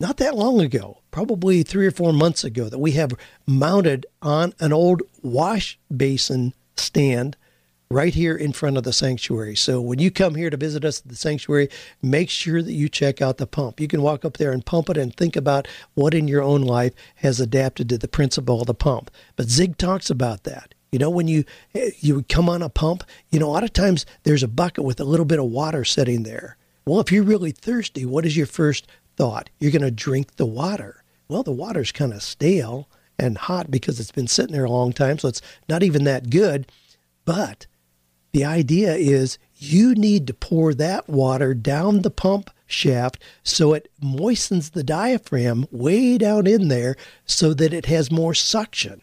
not 0.00 0.18
that 0.18 0.36
long 0.36 0.60
ago, 0.60 1.00
probably 1.10 1.62
three 1.62 1.86
or 1.86 1.90
four 1.90 2.12
months 2.12 2.44
ago, 2.44 2.68
that 2.68 2.78
we 2.78 2.92
have 2.92 3.12
mounted 3.46 4.04
on 4.20 4.52
an 4.60 4.72
old 4.72 5.02
wash 5.22 5.78
basin 5.94 6.52
stand 6.76 7.36
right 7.90 8.14
here 8.14 8.34
in 8.34 8.52
front 8.52 8.76
of 8.76 8.82
the 8.82 8.92
sanctuary. 8.92 9.54
So 9.54 9.80
when 9.80 9.98
you 9.98 10.10
come 10.10 10.34
here 10.34 10.50
to 10.50 10.56
visit 10.56 10.84
us 10.84 11.00
at 11.00 11.08
the 11.08 11.16
sanctuary, 11.16 11.68
make 12.02 12.30
sure 12.30 12.62
that 12.62 12.72
you 12.72 12.88
check 12.88 13.22
out 13.22 13.36
the 13.36 13.46
pump. 13.46 13.80
You 13.80 13.88
can 13.88 14.02
walk 14.02 14.24
up 14.24 14.36
there 14.36 14.52
and 14.52 14.64
pump 14.64 14.90
it 14.90 14.96
and 14.96 15.14
think 15.14 15.36
about 15.36 15.68
what 15.94 16.14
in 16.14 16.26
your 16.26 16.42
own 16.42 16.62
life 16.62 16.92
has 17.16 17.40
adapted 17.40 17.88
to 17.90 17.98
the 17.98 18.08
principle 18.08 18.60
of 18.60 18.66
the 18.66 18.74
pump. 18.74 19.10
But 19.36 19.48
Zig 19.48 19.78
talks 19.78 20.10
about 20.10 20.44
that. 20.44 20.74
You 20.90 20.98
know, 20.98 21.10
when 21.10 21.26
you 21.26 21.44
you 21.98 22.22
come 22.28 22.48
on 22.48 22.62
a 22.62 22.68
pump, 22.68 23.02
you 23.30 23.40
know, 23.40 23.48
a 23.48 23.50
lot 23.50 23.64
of 23.64 23.72
times 23.72 24.06
there's 24.22 24.44
a 24.44 24.48
bucket 24.48 24.84
with 24.84 25.00
a 25.00 25.04
little 25.04 25.26
bit 25.26 25.40
of 25.40 25.46
water 25.46 25.84
sitting 25.84 26.22
there. 26.22 26.56
Well, 26.86 27.00
if 27.00 27.10
you're 27.10 27.24
really 27.24 27.50
thirsty, 27.50 28.06
what 28.06 28.24
is 28.24 28.36
your 28.36 28.46
first 28.46 28.86
thought? 29.16 29.50
You're 29.58 29.72
going 29.72 29.82
to 29.82 29.90
drink 29.90 30.36
the 30.36 30.46
water. 30.46 31.02
Well, 31.26 31.42
the 31.42 31.50
water's 31.50 31.90
kind 31.90 32.12
of 32.12 32.22
stale 32.22 32.88
and 33.18 33.38
hot 33.38 33.70
because 33.70 33.98
it's 33.98 34.12
been 34.12 34.28
sitting 34.28 34.52
there 34.52 34.64
a 34.64 34.70
long 34.70 34.92
time, 34.92 35.18
so 35.18 35.28
it's 35.28 35.42
not 35.68 35.82
even 35.82 36.04
that 36.04 36.30
good. 36.30 36.70
But 37.24 37.66
the 38.34 38.44
idea 38.44 38.96
is 38.96 39.38
you 39.54 39.94
need 39.94 40.26
to 40.26 40.34
pour 40.34 40.74
that 40.74 41.08
water 41.08 41.54
down 41.54 42.02
the 42.02 42.10
pump 42.10 42.50
shaft 42.66 43.22
so 43.44 43.74
it 43.74 43.88
moistens 44.02 44.70
the 44.70 44.82
diaphragm 44.82 45.66
way 45.70 46.18
down 46.18 46.44
in 46.44 46.66
there 46.66 46.96
so 47.24 47.54
that 47.54 47.72
it 47.72 47.86
has 47.86 48.10
more 48.10 48.34
suction. 48.34 49.00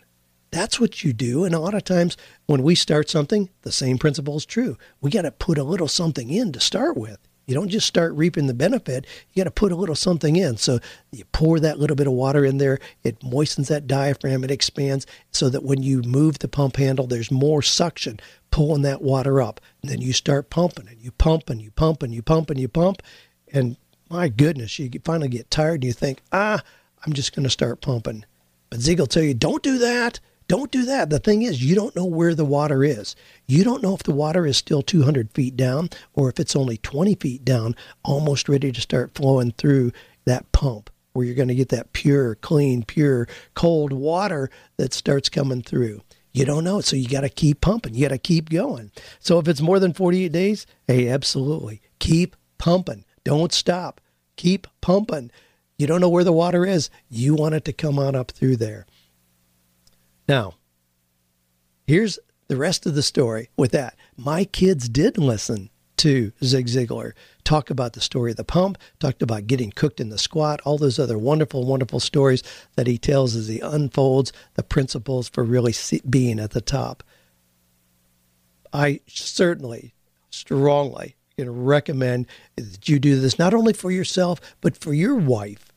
That's 0.52 0.82
what 0.82 1.06
you 1.06 1.14
do. 1.14 1.46
And 1.46 1.56
a 1.56 1.60
lot 1.60 1.74
of 1.74 1.86
times 1.86 2.18
when 2.46 2.62
we 2.62 2.76
start 2.76 3.10
something, 3.10 3.50
the 3.62 3.72
same 3.72 3.98
principle 3.98 4.36
is 4.36 4.46
true. 4.46 4.78
We 5.00 5.10
got 5.10 5.22
to 5.22 5.32
put 5.32 5.58
a 5.58 5.64
little 5.64 5.88
something 5.88 6.30
in 6.30 6.52
to 6.52 6.60
start 6.60 6.98
with. 6.98 7.18
You 7.52 7.56
don't 7.56 7.68
just 7.68 7.86
start 7.86 8.14
reaping 8.14 8.48
the 8.48 8.54
benefit. 8.54 9.06
You 9.34 9.44
got 9.44 9.50
to 9.50 9.52
put 9.52 9.74
a 9.74 9.76
little 9.76 9.94
something 9.94 10.38
in. 10.38 10.56
So 10.56 10.80
you 11.12 11.26
pour 11.34 11.60
that 11.60 11.78
little 11.78 11.98
bit 11.98 12.08
of 12.08 12.14
water 12.14 12.46
in 12.46 12.60
there. 12.60 12.80
It 13.04 13.22
moistens 13.22 13.68
that 13.68 13.88
diaphragm. 13.88 14.46
It 14.46 14.52
expands 14.52 15.06
so 15.32 15.50
that 15.50 15.66
when 15.66 15.84
you 15.84 16.02
move 16.02 16.40
the 16.40 16.48
pump 16.48 16.78
handle, 16.78 17.08
there's 17.08 17.30
more 17.30 17.62
suction 17.62 18.22
pulling 18.52 18.84
that 18.84 19.02
water 19.02 19.42
up. 19.42 19.60
And 19.82 19.92
then 19.92 20.00
you 20.00 20.14
start 20.14 20.50
pumping 20.50 20.88
and 20.88 21.02
you 21.02 21.12
pump 21.12 21.50
and 21.50 21.62
you 21.62 21.72
pump 21.72 22.04
and 22.04 22.14
you 22.14 22.22
pump 22.22 22.50
and 22.50 22.58
you 22.58 22.70
pump. 22.70 23.02
And 23.52 23.76
my 24.10 24.30
goodness, 24.30 24.80
you 24.80 24.90
finally 25.04 25.28
get 25.28 25.52
tired 25.52 25.82
and 25.82 25.84
you 25.84 25.92
think, 25.92 26.22
ah, 26.32 26.62
I'm 27.06 27.12
just 27.12 27.36
going 27.36 27.44
to 27.44 27.50
start 27.50 27.82
pumping. 27.82 28.24
But 28.70 28.80
will 28.98 29.08
tell 29.08 29.24
you, 29.24 29.34
don't 29.34 29.62
do 29.62 29.78
that. 29.80 30.22
Don't 30.52 30.70
do 30.70 30.84
that. 30.84 31.10
The 31.10 31.20
thing 31.20 31.44
is, 31.44 31.64
you 31.64 31.76
don't 31.76 31.96
know 31.96 32.04
where 32.04 32.36
the 32.36 32.44
water 32.44 32.84
is. 32.84 33.16
You 33.48 33.64
don't 33.64 33.82
know 33.82 33.96
if 33.96 34.04
the 34.04 34.12
water 34.12 34.46
is 34.46 34.58
still 34.58 34.82
200 34.82 35.32
feet 35.32 35.56
down 35.56 35.90
or 36.14 36.28
if 36.28 36.42
it's 36.42 36.58
only 36.58 36.76
20 36.76 37.16
feet 37.16 37.46
down, 37.46 37.74
almost 38.04 38.50
ready 38.50 38.70
to 38.70 38.82
start 38.82 39.16
flowing 39.16 39.54
through 39.54 39.94
that 40.26 40.52
pump 40.52 40.90
where 41.14 41.26
you're 41.26 41.36
going 41.36 41.48
to 41.48 41.56
get 41.56 41.70
that 41.70 41.94
pure, 41.94 42.36
clean, 42.36 42.84
pure, 42.84 43.30
cold 43.54 43.94
water 43.94 44.50
that 44.76 44.94
starts 44.94 45.30
coming 45.30 45.62
through. 45.62 46.02
You 46.34 46.44
don't 46.44 46.66
know. 46.66 46.82
So 46.82 46.98
you 46.98 47.08
got 47.08 47.22
to 47.22 47.30
keep 47.30 47.62
pumping. 47.62 47.94
You 47.94 48.10
got 48.10 48.14
to 48.14 48.18
keep 48.18 48.50
going. 48.50 48.92
So 49.22 49.40
if 49.40 49.48
it's 49.48 49.62
more 49.62 49.80
than 49.80 49.94
48 49.94 50.34
days, 50.34 50.68
hey, 50.86 51.08
absolutely. 51.08 51.82
Keep 52.00 52.36
pumping. 52.58 53.06
Don't 53.24 53.54
stop. 53.54 54.02
Keep 54.36 54.68
pumping. 54.82 55.32
You 55.78 55.88
don't 55.88 56.02
know 56.02 56.10
where 56.10 56.26
the 56.26 56.34
water 56.34 56.66
is. 56.66 56.90
You 57.10 57.36
want 57.36 57.56
it 57.56 57.64
to 57.64 57.72
come 57.72 57.98
on 57.98 58.18
up 58.18 58.32
through 58.32 58.58
there. 58.58 58.86
Now, 60.28 60.56
here's 61.86 62.20
the 62.48 62.58
rest 62.58 62.86
of 62.86 62.96
the 62.96 63.04
story 63.04 63.50
with 63.58 63.72
that. 63.72 63.96
My 64.18 64.44
kids 64.44 64.90
did 64.90 65.18
listen 65.18 65.70
to 65.98 66.32
Zig 66.44 66.66
Ziglar 66.66 67.14
talk 67.44 67.70
about 67.70 67.94
the 67.94 68.02
story 68.02 68.32
of 68.32 68.38
the 68.38 68.44
pump, 68.44 68.78
talked 69.00 69.22
about 69.22 69.46
getting 69.46 69.72
cooked 69.72 70.00
in 70.00 70.10
the 70.10 70.18
squat, 70.18 70.60
all 70.66 70.78
those 70.78 70.98
other 70.98 71.18
wonderful, 71.18 71.66
wonderful 71.66 72.00
stories 72.00 72.42
that 72.76 72.88
he 72.88 72.98
tells 72.98 73.36
as 73.36 73.48
he 73.48 73.60
unfolds 73.60 74.34
the 74.56 74.64
principles 74.64 75.30
for 75.30 75.44
really 75.44 75.74
being 76.10 76.40
at 76.40 76.52
the 76.52 76.62
top. 76.62 77.04
I 78.74 79.02
certainly, 79.06 79.94
strongly 80.30 81.18
can 81.38 81.64
recommend 81.64 82.28
that 82.56 82.90
you 82.90 82.98
do 83.00 83.20
this 83.20 83.38
not 83.38 83.54
only 83.54 83.74
for 83.74 83.92
yourself, 83.92 84.40
but 84.60 84.78
for 84.78 84.94
your 84.94 85.16
wife, 85.16 85.72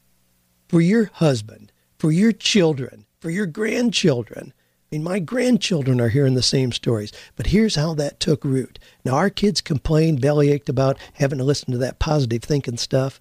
for 0.68 0.80
your 0.80 1.10
husband, 1.14 1.72
for 1.98 2.10
your 2.10 2.32
children, 2.32 3.06
for 3.24 3.30
your 3.30 3.46
grandchildren. 3.46 4.52
I 4.52 4.84
mean, 4.96 5.02
my 5.02 5.18
grandchildren 5.18 5.98
are 5.98 6.10
hearing 6.10 6.34
the 6.34 6.42
same 6.42 6.72
stories, 6.72 7.10
but 7.36 7.46
here's 7.46 7.74
how 7.74 7.94
that 7.94 8.20
took 8.20 8.44
root. 8.44 8.78
Now, 9.02 9.14
our 9.14 9.30
kids 9.30 9.62
complained, 9.62 10.20
bellyached 10.20 10.68
about 10.68 10.98
having 11.14 11.38
to 11.38 11.44
listen 11.44 11.72
to 11.72 11.78
that 11.78 11.98
positive 11.98 12.42
thinking 12.42 12.76
stuff, 12.76 13.18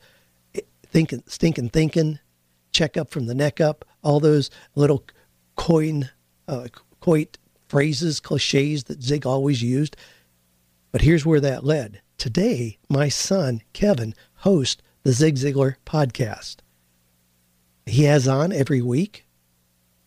thinking, 0.85 1.23
stinking 1.25 1.69
thinking, 1.69 2.19
check 2.73 2.97
up 2.97 3.11
from 3.11 3.27
the 3.27 3.33
neck 3.33 3.61
up, 3.61 3.85
all 4.03 4.19
those 4.19 4.49
little 4.75 5.05
coin, 5.55 6.09
uh, 6.49 6.67
quaint 6.99 7.37
phrases, 7.69 8.19
cliches 8.19 8.83
that 8.83 9.01
Zig 9.01 9.25
always 9.25 9.63
used. 9.63 9.95
But 10.91 11.03
here's 11.03 11.25
where 11.25 11.39
that 11.39 11.63
led. 11.63 12.01
Today, 12.17 12.77
my 12.89 13.07
son, 13.07 13.61
Kevin, 13.71 14.15
hosts 14.39 14.81
the 15.03 15.13
Zig 15.13 15.35
Ziglar 15.35 15.75
podcast. 15.85 16.57
He 17.85 18.03
has 18.03 18.27
on 18.27 18.51
every 18.51 18.81
week 18.81 19.25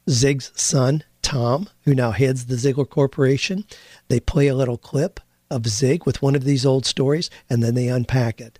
Zig's 0.08 0.52
son, 0.54 1.02
Tom, 1.22 1.68
who 1.82 1.94
now 1.94 2.12
heads 2.12 2.46
the 2.46 2.54
Ziglar 2.54 2.88
Corporation. 2.88 3.64
They 4.08 4.20
play 4.20 4.46
a 4.46 4.54
little 4.54 4.78
clip 4.78 5.20
of 5.50 5.66
Zig 5.66 6.06
with 6.06 6.22
one 6.22 6.34
of 6.34 6.44
these 6.44 6.64
old 6.66 6.86
stories, 6.86 7.30
and 7.50 7.62
then 7.62 7.74
they 7.74 7.88
unpack 7.88 8.40
it. 8.40 8.58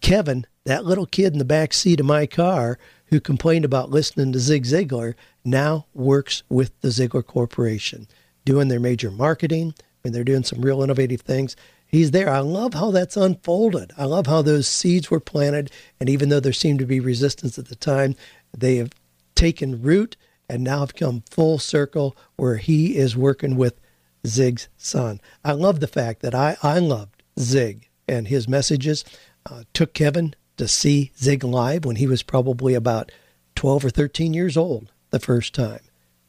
Kevin, 0.00 0.46
that 0.64 0.84
little 0.84 1.06
kid 1.06 1.32
in 1.32 1.38
the 1.38 1.44
back 1.44 1.72
seat 1.72 2.00
of 2.00 2.06
my 2.06 2.26
car 2.26 2.78
who 3.06 3.20
complained 3.20 3.64
about 3.64 3.90
listening 3.90 4.32
to 4.32 4.38
Zig 4.38 4.64
Ziglar, 4.64 5.14
now 5.44 5.86
works 5.92 6.42
with 6.48 6.72
the 6.80 6.88
Ziglar 6.88 7.26
Corporation, 7.26 8.08
doing 8.44 8.68
their 8.68 8.80
major 8.80 9.10
marketing, 9.10 9.74
and 10.02 10.14
they're 10.14 10.24
doing 10.24 10.44
some 10.44 10.62
real 10.62 10.82
innovative 10.82 11.20
things. 11.20 11.54
He's 11.86 12.12
there. 12.12 12.30
I 12.30 12.38
love 12.38 12.74
how 12.74 12.90
that's 12.90 13.16
unfolded. 13.16 13.92
I 13.98 14.06
love 14.06 14.26
how 14.26 14.40
those 14.40 14.66
seeds 14.66 15.10
were 15.10 15.20
planted, 15.20 15.70
and 16.00 16.08
even 16.08 16.30
though 16.30 16.40
there 16.40 16.52
seemed 16.52 16.78
to 16.78 16.86
be 16.86 17.00
resistance 17.00 17.58
at 17.58 17.66
the 17.68 17.76
time, 17.76 18.16
they 18.56 18.76
have 18.76 18.92
taken 19.34 19.82
root 19.82 20.16
and 20.48 20.62
now 20.62 20.80
have 20.80 20.94
come 20.94 21.22
full 21.30 21.58
circle 21.58 22.16
where 22.36 22.56
he 22.56 22.96
is 22.96 23.16
working 23.16 23.56
with 23.56 23.80
Zig's 24.26 24.68
son. 24.76 25.20
I 25.44 25.52
love 25.52 25.80
the 25.80 25.86
fact 25.86 26.22
that 26.22 26.34
I, 26.34 26.56
I 26.62 26.78
loved 26.78 27.22
Zig 27.38 27.88
and 28.08 28.28
his 28.28 28.48
messages. 28.48 29.04
Uh, 29.44 29.64
took 29.72 29.92
Kevin 29.94 30.34
to 30.56 30.68
see 30.68 31.10
Zig 31.16 31.42
live 31.42 31.84
when 31.84 31.96
he 31.96 32.06
was 32.06 32.22
probably 32.22 32.74
about 32.74 33.10
12 33.56 33.86
or 33.86 33.90
13 33.90 34.34
years 34.34 34.56
old 34.56 34.92
the 35.10 35.18
first 35.18 35.54
time. 35.54 35.80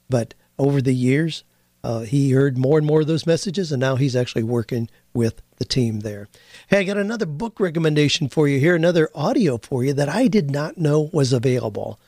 But 0.09 0.33
over 0.57 0.81
the 0.81 0.95
years, 0.95 1.43
uh, 1.83 2.01
he 2.01 2.31
heard 2.31 2.57
more 2.57 2.77
and 2.77 2.87
more 2.87 3.01
of 3.01 3.07
those 3.07 3.27
messages, 3.27 3.71
and 3.71 3.81
now 3.81 3.95
he's 3.95 4.15
actually 4.15 4.43
working 4.43 4.89
with 5.13 5.41
the 5.57 5.65
team 5.65 5.99
there. 5.99 6.29
Hey, 6.67 6.79
I 6.79 6.83
got 6.83 6.97
another 6.97 7.25
book 7.25 7.59
recommendation 7.59 8.29
for 8.29 8.47
you 8.47 8.59
here, 8.59 8.75
another 8.75 9.09
audio 9.13 9.57
for 9.57 9.83
you 9.83 9.93
that 9.93 10.09
I 10.09 10.27
did 10.27 10.49
not 10.49 10.77
know 10.77 11.09
was 11.11 11.33
available. 11.33 11.99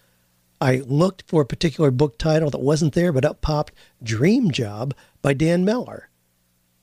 I 0.66 0.78
looked 0.88 1.26
for 1.28 1.44
a 1.44 1.46
particular 1.46 1.92
book 1.92 2.18
title 2.18 2.50
that 2.50 2.58
wasn't 2.58 2.96
there, 2.96 3.12
but 3.12 3.24
up 3.24 3.40
popped 3.40 3.72
Dream 4.02 4.50
Job 4.50 4.96
by 5.22 5.36
Dan 5.36 5.64
Miller. 5.64 6.10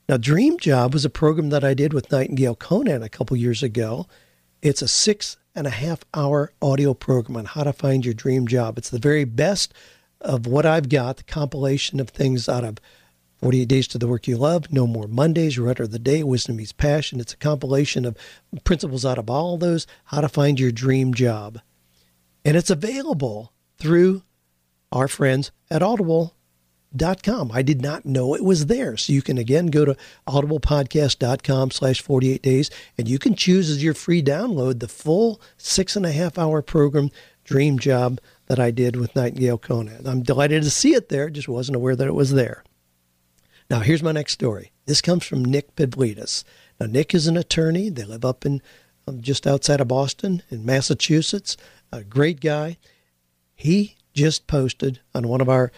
Now, 0.07 0.15
Dream 0.15 0.57
Job 0.57 0.93
was 0.93 1.03
a 1.03 1.09
program 1.09 1.49
that 1.49 1.65
I 1.65 1.73
did 1.73 1.91
with 1.91 2.09
Nightingale 2.09 2.55
Conant 2.55 3.03
a 3.03 3.09
couple 3.09 3.35
years 3.35 3.61
ago. 3.61 4.07
It's 4.61 4.81
a 4.81 4.87
six 4.87 5.35
and 5.53 5.67
a 5.67 5.69
half 5.69 6.05
hour 6.13 6.53
audio 6.61 6.93
program 6.93 7.35
on 7.35 7.43
how 7.43 7.65
to 7.65 7.73
find 7.73 8.05
your 8.05 8.13
dream 8.13 8.47
job. 8.47 8.77
It's 8.77 8.89
the 8.89 8.99
very 8.99 9.25
best 9.25 9.73
of 10.21 10.47
what 10.47 10.65
I've 10.65 10.87
got, 10.87 11.17
the 11.17 11.23
compilation 11.23 11.99
of 11.99 12.07
things 12.07 12.47
out 12.47 12.63
of 12.63 12.77
48 13.39 13.65
Days 13.65 13.87
to 13.89 13.97
the 13.97 14.07
Work 14.07 14.29
You 14.29 14.37
Love, 14.37 14.71
No 14.71 14.87
More 14.87 15.07
Mondays, 15.09 15.59
Rudder 15.59 15.83
of 15.83 15.91
the 15.91 15.99
Day, 15.99 16.23
Wisdom 16.23 16.55
Meets 16.55 16.71
Passion. 16.71 17.19
It's 17.19 17.33
a 17.33 17.37
compilation 17.37 18.05
of 18.05 18.15
principles 18.63 19.03
out 19.03 19.17
of 19.17 19.29
all 19.29 19.57
those, 19.57 19.85
how 20.05 20.21
to 20.21 20.29
find 20.29 20.57
your 20.57 20.71
dream 20.71 21.13
job. 21.13 21.59
And 22.45 22.55
it's 22.55 22.69
available 22.69 23.52
through 23.83 24.23
our 24.93 25.09
friends 25.09 25.51
at 25.69 25.83
audible.com. 25.83 27.51
I 27.51 27.61
did 27.61 27.81
not 27.81 28.05
know 28.05 28.33
it 28.33 28.43
was 28.43 28.67
there. 28.67 28.95
So 28.95 29.11
you 29.11 29.21
can 29.21 29.37
again 29.37 29.67
go 29.67 29.83
to 29.83 29.97
audiblepodcast.com 30.25 31.71
slash 31.71 32.01
48 32.01 32.41
days 32.41 32.71
and 32.97 33.09
you 33.09 33.19
can 33.19 33.35
choose 33.35 33.69
as 33.69 33.83
your 33.83 33.93
free 33.93 34.23
download 34.23 34.79
the 34.79 34.87
full 34.87 35.41
six 35.57 35.97
and 35.97 36.05
a 36.05 36.13
half 36.13 36.37
hour 36.37 36.61
program 36.61 37.11
Dream 37.43 37.77
Job 37.77 38.21
that 38.45 38.57
I 38.57 38.71
did 38.71 38.95
with 38.95 39.17
Nightingale 39.17 39.57
Conant. 39.57 40.07
I'm 40.07 40.23
delighted 40.23 40.63
to 40.63 40.69
see 40.69 40.93
it 40.93 41.09
there, 41.09 41.29
just 41.29 41.49
wasn't 41.49 41.75
aware 41.75 41.97
that 41.97 42.07
it 42.07 42.15
was 42.15 42.31
there. 42.31 42.63
Now, 43.69 43.81
here's 43.81 44.03
my 44.03 44.13
next 44.13 44.31
story. 44.31 44.71
This 44.85 45.01
comes 45.01 45.25
from 45.25 45.43
Nick 45.43 45.75
Pavlidis. 45.75 46.45
Now, 46.79 46.85
Nick 46.85 47.13
is 47.13 47.27
an 47.27 47.35
attorney. 47.35 47.89
They 47.89 48.05
live 48.05 48.23
up 48.23 48.45
in 48.45 48.61
um, 49.07 49.21
just 49.21 49.45
outside 49.45 49.81
of 49.81 49.89
Boston 49.89 50.41
in 50.49 50.65
Massachusetts. 50.65 51.57
A 51.91 52.01
great 52.03 52.39
guy. 52.39 52.77
He 53.55 53.95
just 54.13 54.47
posted 54.47 54.99
on 55.13 55.27
one 55.27 55.41
of 55.41 55.49
our 55.49 55.71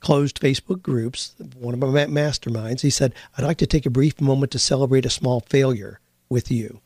closed 0.00 0.40
Facebook 0.40 0.82
groups, 0.82 1.34
one 1.58 1.74
of 1.74 1.80
my 1.80 1.86
masterminds. 2.06 2.82
He 2.82 2.90
said, 2.90 3.14
I'd 3.36 3.44
like 3.44 3.58
to 3.58 3.66
take 3.66 3.86
a 3.86 3.90
brief 3.90 4.20
moment 4.20 4.52
to 4.52 4.58
celebrate 4.58 5.06
a 5.06 5.10
small 5.10 5.40
failure 5.40 6.00
with 6.28 6.50
you. 6.50 6.80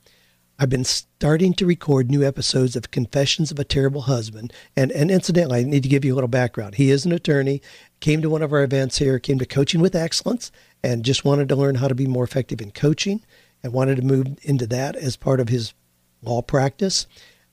I've 0.59 0.69
been 0.69 0.85
starting 0.85 1.55
to 1.55 1.65
record 1.65 2.11
new 2.11 2.23
episodes 2.23 2.77
of 2.77 2.91
Confessions 2.91 3.51
of 3.51 3.59
a 3.59 3.65
Terrible 3.65 4.03
Husband. 4.03 4.53
And, 4.77 4.93
and 4.93 5.11
incidentally, 5.11 5.61
I 5.61 5.63
need 5.63 5.83
to 5.85 5.89
give 5.89 6.05
you 6.05 6.13
a 6.13 6.17
little 6.17 6.29
background. 6.29 6.75
He 6.75 6.91
is 6.91 7.07
an 7.07 7.13
attorney, 7.13 7.63
came 8.01 8.21
to 8.21 8.29
one 8.29 8.43
of 8.43 8.53
our 8.53 8.63
events 8.63 8.99
here, 8.99 9.19
came 9.19 9.39
to 9.39 9.47
Coaching 9.47 9.81
with 9.81 9.95
Excellence, 9.95 10.53
and 10.83 11.03
just 11.03 11.25
wanted 11.25 11.49
to 11.49 11.57
learn 11.57 11.77
how 11.77 11.89
to 11.89 11.95
be 11.95 12.07
more 12.07 12.25
effective 12.25 12.61
in 12.61 12.73
coaching 12.73 13.25
and 13.63 13.73
wanted 13.73 13.97
to 13.97 14.03
move 14.03 14.39
into 14.43 14.67
that 14.67 14.97
as 14.97 15.17
part 15.17 15.41
of 15.41 15.49
his 15.49 15.73
law 16.23 16.43
practice. 16.43 17.07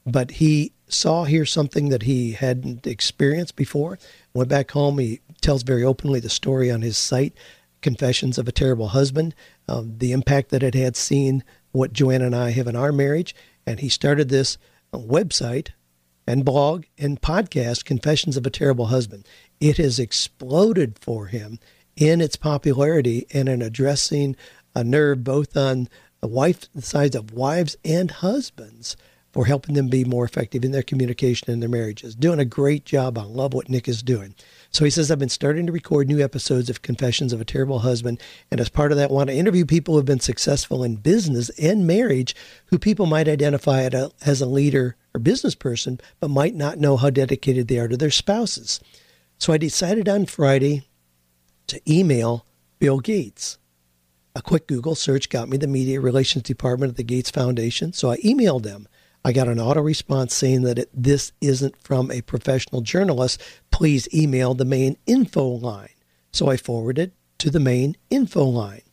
But 0.08 0.32
he 0.32 0.72
saw 0.88 1.26
here 1.26 1.46
something 1.46 1.90
that 1.90 2.04
he 2.04 2.32
hadn't 2.32 2.88
experienced 2.88 3.58
before. 3.58 4.00
Went 4.34 4.50
back 4.50 4.72
home. 4.72 5.00
He 5.00 5.20
tells 5.42 5.64
very 5.64 5.84
openly 5.84 6.22
the 6.22 6.30
story 6.30 6.72
on 6.72 6.82
his 6.82 6.98
site, 6.98 7.34
Confessions 7.82 8.38
of 8.38 8.48
a 8.48 8.54
Terrible 8.54 8.88
Husband, 8.90 9.36
um, 9.68 9.98
the 9.98 10.14
impact 10.14 10.50
that 10.50 10.64
it 10.64 10.74
had 10.76 10.96
seen 10.96 11.44
what 11.74 11.94
Joanne 11.94 12.22
and 12.22 12.36
I 12.36 12.52
have 12.52 12.68
in 12.68 12.76
our 12.76 12.94
marriage. 12.94 13.36
And 13.66 13.82
he 13.82 13.90
started 13.90 14.30
this 14.30 14.58
website 14.94 15.70
and 16.26 16.46
blog 16.46 16.86
and 16.98 17.22
podcast, 17.22 17.84
Confessions 17.84 18.38
of 18.38 18.46
a 18.46 18.50
Terrible 18.50 18.88
Husband. 18.88 19.28
It 19.60 19.76
has 19.78 20.00
exploded 20.00 20.98
for 21.00 21.28
him 21.28 21.60
in 21.98 22.22
its 22.22 22.38
popularity 22.38 23.28
and 23.34 23.50
in 23.50 23.62
addressing 23.62 24.38
a 24.74 24.86
nerve 24.86 25.26
both 25.26 25.58
on 25.58 25.90
the 26.22 26.28
wife 26.28 26.72
the 26.74 26.82
sides 26.82 27.16
of 27.16 27.34
wives 27.34 27.76
and 27.84 28.10
husbands 28.10 28.96
for 29.32 29.46
helping 29.46 29.76
them 29.76 29.88
be 29.88 30.04
more 30.04 30.26
effective 30.26 30.64
in 30.64 30.72
their 30.72 30.82
communication 30.82 31.52
and 31.52 31.62
their 31.62 31.70
marriages. 31.70 32.16
Doing 32.16 32.40
a 32.40 32.46
great 32.46 32.86
job. 32.86 33.18
I 33.18 33.24
love 33.24 33.54
what 33.54 33.70
Nick 33.70 33.88
is 33.88 34.02
doing. 34.02 34.34
So 34.72 34.84
he 34.84 34.90
says, 34.90 35.12
I've 35.12 35.20
been 35.20 35.30
starting 35.30 35.66
to 35.68 35.72
record 35.72 36.08
new 36.08 36.24
episodes 36.24 36.70
of 36.70 36.82
Confessions 36.82 37.34
of 37.34 37.42
a 37.42 37.46
Terrible 37.46 37.80
Husband. 37.80 38.20
And 38.50 38.60
as 38.60 38.70
part 38.70 38.92
of 38.92 38.98
that, 38.98 39.12
want 39.12 39.30
to 39.30 39.36
interview 39.36 39.66
people 39.66 39.94
who 39.94 40.00
have 40.00 40.06
been 40.06 40.20
successful 40.20 40.84
in 40.84 40.96
business 40.96 41.50
and 41.60 41.86
marriage 41.86 42.36
who 42.68 42.80
people 42.80 43.06
might 43.06 43.28
identify 43.28 43.90
as 44.26 44.42
a 44.42 44.46
leader 44.46 44.96
or 45.14 45.20
business 45.20 45.56
person, 45.56 46.00
but 46.20 46.30
might 46.30 46.56
not 46.56 46.80
know 46.80 46.98
how 46.98 47.10
dedicated 47.10 47.68
they 47.68 47.80
are 47.80 47.88
to 47.88 47.98
their 47.98 48.12
spouses. 48.12 48.80
So 49.38 49.54
I 49.54 49.58
decided 49.58 50.10
on 50.10 50.26
Friday 50.26 50.88
to 51.68 51.82
email 51.92 52.46
Bill 52.80 53.00
Gates. 53.00 53.58
A 54.36 54.42
quick 54.42 54.68
Google 54.68 54.96
search 54.96 55.30
got 55.30 55.50
me 55.50 55.58
the 55.58 55.68
media 55.68 56.00
relations 56.00 56.44
department 56.44 56.92
of 56.92 56.96
the 56.96 57.04
Gates 57.04 57.32
Foundation. 57.32 57.94
So 57.94 58.12
I 58.12 58.18
emailed 58.18 58.64
them. 58.64 58.88
I 59.28 59.34
got 59.34 59.50
an 59.50 59.60
auto 59.60 59.82
response 59.82 60.34
saying 60.34 60.62
that 60.62 60.80
it, 60.80 60.90
this 60.94 61.34
isn't 61.42 61.76
from 61.84 62.12
a 62.12 62.22
professional 62.22 62.80
journalist. 62.80 63.42
Please 63.72 64.08
email 64.14 64.54
the 64.54 64.64
main 64.64 64.96
info 65.06 65.46
line. 65.46 65.90
So 66.32 66.48
I 66.48 66.56
forwarded 66.56 67.12
to 67.40 67.50
the 67.50 67.60
main 67.60 67.98
info 68.10 68.46
line. 68.46 68.84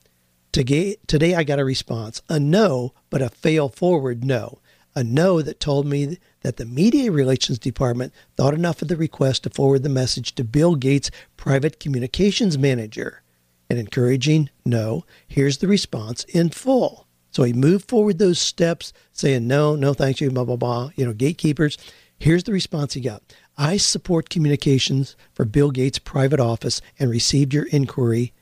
Today 0.50 1.36
I 1.36 1.44
got 1.44 1.60
a 1.60 1.64
response, 1.64 2.20
a 2.28 2.40
no, 2.40 2.94
but 3.10 3.22
a 3.22 3.28
fail 3.28 3.68
forward 3.68 4.24
no. 4.24 4.58
A 4.96 5.04
no 5.04 5.40
that 5.40 5.60
told 5.60 5.86
me 5.86 6.18
that 6.40 6.56
the 6.56 6.66
media 6.66 7.12
relations 7.12 7.60
department 7.60 8.12
thought 8.36 8.54
enough 8.54 8.82
of 8.82 8.88
the 8.88 8.96
request 8.96 9.44
to 9.44 9.50
forward 9.50 9.84
the 9.84 9.88
message 9.88 10.34
to 10.34 10.42
Bill 10.42 10.74
Gates' 10.74 11.12
private 11.36 11.78
communications 11.78 12.58
manager. 12.58 13.22
An 13.70 13.78
encouraging 13.78 14.50
no. 14.64 15.04
Here's 15.28 15.58
the 15.58 15.68
response 15.68 16.24
in 16.24 16.50
full. 16.50 17.03
So 17.34 17.42
he 17.42 17.52
moved 17.52 17.88
forward 17.88 18.18
those 18.18 18.38
steps, 18.38 18.92
saying, 19.12 19.48
no, 19.48 19.74
no, 19.74 19.92
thank 19.92 20.20
you, 20.20 20.30
blah, 20.30 20.44
blah, 20.44 20.54
blah. 20.54 20.90
You 20.94 21.04
know, 21.04 21.12
gatekeepers. 21.12 21.76
Here's 22.16 22.44
the 22.44 22.52
response 22.52 22.94
he 22.94 23.00
got 23.00 23.22
I 23.58 23.76
support 23.76 24.30
communications 24.30 25.16
for 25.32 25.44
Bill 25.44 25.72
Gates' 25.72 25.98
private 25.98 26.38
office 26.38 26.80
and 26.96 27.10
received 27.10 27.52
your 27.52 27.64
inquiry 27.66 28.32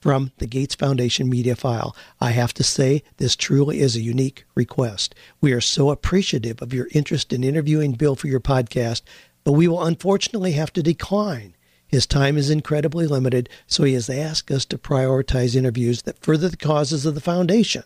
from 0.00 0.32
the 0.38 0.48
Gates 0.48 0.74
Foundation 0.74 1.30
media 1.30 1.54
file. 1.54 1.94
I 2.20 2.32
have 2.32 2.52
to 2.54 2.64
say, 2.64 3.04
this 3.18 3.36
truly 3.36 3.78
is 3.78 3.94
a 3.94 4.00
unique 4.00 4.44
request. 4.56 5.14
We 5.40 5.52
are 5.52 5.60
so 5.60 5.90
appreciative 5.90 6.60
of 6.60 6.74
your 6.74 6.88
interest 6.90 7.32
in 7.32 7.44
interviewing 7.44 7.92
Bill 7.92 8.16
for 8.16 8.26
your 8.26 8.40
podcast, 8.40 9.02
but 9.44 9.52
we 9.52 9.68
will 9.68 9.84
unfortunately 9.84 10.52
have 10.52 10.72
to 10.72 10.82
decline. 10.82 11.54
His 11.86 12.08
time 12.08 12.36
is 12.36 12.50
incredibly 12.50 13.06
limited, 13.06 13.48
so 13.68 13.84
he 13.84 13.94
has 13.94 14.10
asked 14.10 14.50
us 14.50 14.64
to 14.64 14.78
prioritize 14.78 15.54
interviews 15.54 16.02
that 16.02 16.18
further 16.18 16.48
the 16.48 16.56
causes 16.56 17.06
of 17.06 17.14
the 17.14 17.20
foundation. 17.20 17.84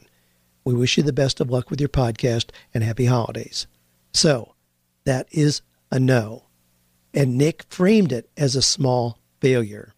We 0.66 0.74
wish 0.74 0.96
you 0.96 1.04
the 1.04 1.12
best 1.12 1.40
of 1.40 1.48
luck 1.48 1.70
with 1.70 1.78
your 1.80 1.88
podcast 1.88 2.50
and 2.74 2.82
happy 2.82 3.04
holidays. 3.04 3.68
So, 4.12 4.56
that 5.04 5.28
is 5.30 5.62
a 5.92 6.00
no. 6.00 6.46
And 7.14 7.38
Nick 7.38 7.62
framed 7.68 8.10
it 8.10 8.28
as 8.36 8.56
a 8.56 8.62
small 8.62 9.20
failure. 9.40 9.94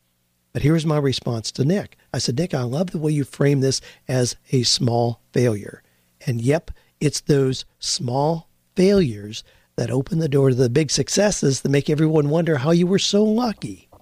But 0.52 0.60
here's 0.60 0.84
my 0.84 0.98
response 0.98 1.50
to 1.52 1.64
Nick. 1.64 1.96
I 2.12 2.18
said, 2.18 2.37
Nick, 2.37 2.52
I 2.52 2.64
love 2.64 2.90
the 2.90 2.98
way 2.98 3.12
you 3.12 3.25
frame 3.25 3.60
this 3.60 3.80
as 4.08 4.37
a 4.52 4.62
small 4.62 5.22
failure. 5.32 5.82
And 6.26 6.38
yep, 6.38 6.70
it's 7.00 7.22
those 7.22 7.64
small 7.78 8.50
failures 8.76 9.44
that 9.76 9.90
open 9.90 10.18
the 10.18 10.28
door 10.28 10.50
to 10.50 10.54
the 10.54 10.68
big 10.68 10.90
successes 10.90 11.62
that 11.62 11.70
make 11.70 11.88
everyone 11.88 12.28
wonder 12.28 12.58
how 12.58 12.72
you 12.72 12.87
were 12.87 12.98
so 12.98 13.25
lucky. 13.25 13.88
I 13.94 13.96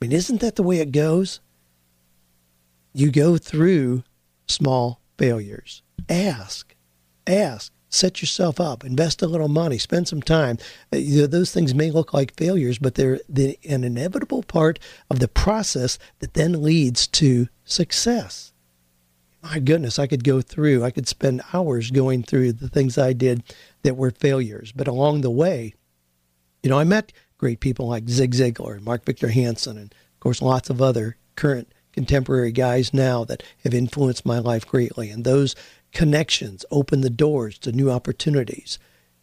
mean, 0.00 0.12
isn't 0.12 0.42
that 0.42 0.54
the 0.54 0.62
way 0.62 0.78
it 0.78 0.92
goes? 0.92 1.40
You 2.92 3.10
go 3.10 3.36
through 3.36 4.04
small 4.46 4.99
failures. 5.20 5.82
Ask, 6.08 6.74
ask, 7.26 7.70
set 7.90 8.22
yourself 8.22 8.58
up, 8.58 8.84
invest 8.86 9.20
a 9.20 9.26
little 9.26 9.48
money, 9.48 9.76
spend 9.76 10.08
some 10.08 10.22
time. 10.22 10.56
Uh, 10.90 11.26
those 11.28 11.52
things 11.52 11.74
may 11.74 11.90
look 11.90 12.14
like 12.14 12.34
failures, 12.36 12.78
but 12.78 12.94
they're 12.94 13.20
the, 13.28 13.58
an 13.68 13.84
inevitable 13.84 14.42
part 14.42 14.78
of 15.10 15.18
the 15.18 15.28
process 15.28 15.98
that 16.20 16.32
then 16.32 16.62
leads 16.62 17.06
to 17.06 17.48
success. 17.64 18.54
My 19.42 19.58
goodness, 19.58 19.98
I 19.98 20.06
could 20.06 20.24
go 20.24 20.40
through, 20.40 20.84
I 20.84 20.90
could 20.90 21.06
spend 21.06 21.42
hours 21.52 21.90
going 21.90 22.22
through 22.22 22.54
the 22.54 22.70
things 22.70 22.96
I 22.96 23.12
did 23.12 23.42
that 23.82 23.98
were 23.98 24.10
failures. 24.10 24.72
But 24.72 24.88
along 24.88 25.20
the 25.20 25.30
way, 25.30 25.74
you 26.62 26.70
know, 26.70 26.78
I 26.78 26.84
met 26.84 27.12
great 27.36 27.60
people 27.60 27.88
like 27.88 28.08
Zig 28.08 28.32
Ziglar 28.32 28.80
Mark 28.80 29.04
Victor 29.04 29.28
Hansen, 29.28 29.76
and 29.76 29.92
of 29.92 30.20
course, 30.20 30.40
lots 30.40 30.70
of 30.70 30.80
other 30.80 31.18
current 31.36 31.70
contemporary 31.92 32.52
guys 32.52 32.94
now 32.94 33.24
that 33.24 33.42
have 33.64 33.74
influenced 33.74 34.24
my 34.24 34.38
life 34.38 34.66
greatly. 34.66 35.10
And 35.10 35.24
those 35.24 35.54
connections 35.92 36.64
open 36.70 37.00
the 37.00 37.10
doors 37.10 37.58
to 37.58 37.72
new 37.72 37.90
opportunities. 37.90 38.78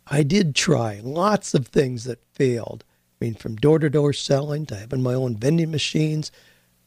I 0.06 0.24
did 0.24 0.56
try 0.56 1.00
lots 1.04 1.54
of 1.54 1.68
things 1.68 2.04
that 2.06 2.24
failed. 2.34 2.84
I 3.20 3.26
mean, 3.26 3.36
from 3.36 3.56
door 3.56 3.80
to 3.80 3.90
door 3.90 4.14
selling 4.14 4.66
to 4.68 4.76
having 4.76 5.02
my 5.02 5.14
own 5.14 5.36
vending 5.36 5.72
machines, 5.72 6.32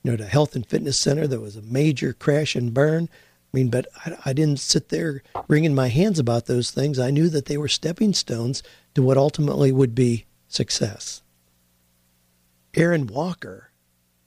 you 0.03 0.11
know, 0.11 0.16
to 0.16 0.27
health 0.27 0.55
and 0.55 0.64
fitness 0.64 0.99
center 0.99 1.27
that 1.27 1.40
was 1.40 1.57
a 1.57 1.62
major 1.62 2.12
crash 2.12 2.55
and 2.55 2.73
burn. 2.73 3.09
I 3.53 3.57
mean, 3.57 3.69
but 3.69 3.87
I, 4.07 4.16
I 4.27 4.33
didn't 4.33 4.61
sit 4.61 4.88
there 4.88 5.23
wringing 5.49 5.75
my 5.75 5.88
hands 5.88 6.19
about 6.19 6.47
those 6.47 6.71
things. 6.71 6.99
I 6.99 7.11
knew 7.11 7.29
that 7.31 7.47
they 7.47 7.57
were 7.57 7.69
stepping 7.69 8.12
stones 8.12 8.62
to 8.95 9.03
what 9.03 9.16
ultimately 9.16 9.73
would 9.73 9.95
be 9.95 10.27
success. 10.49 11.23
Aaron 12.75 13.07
Walker, 13.07 13.71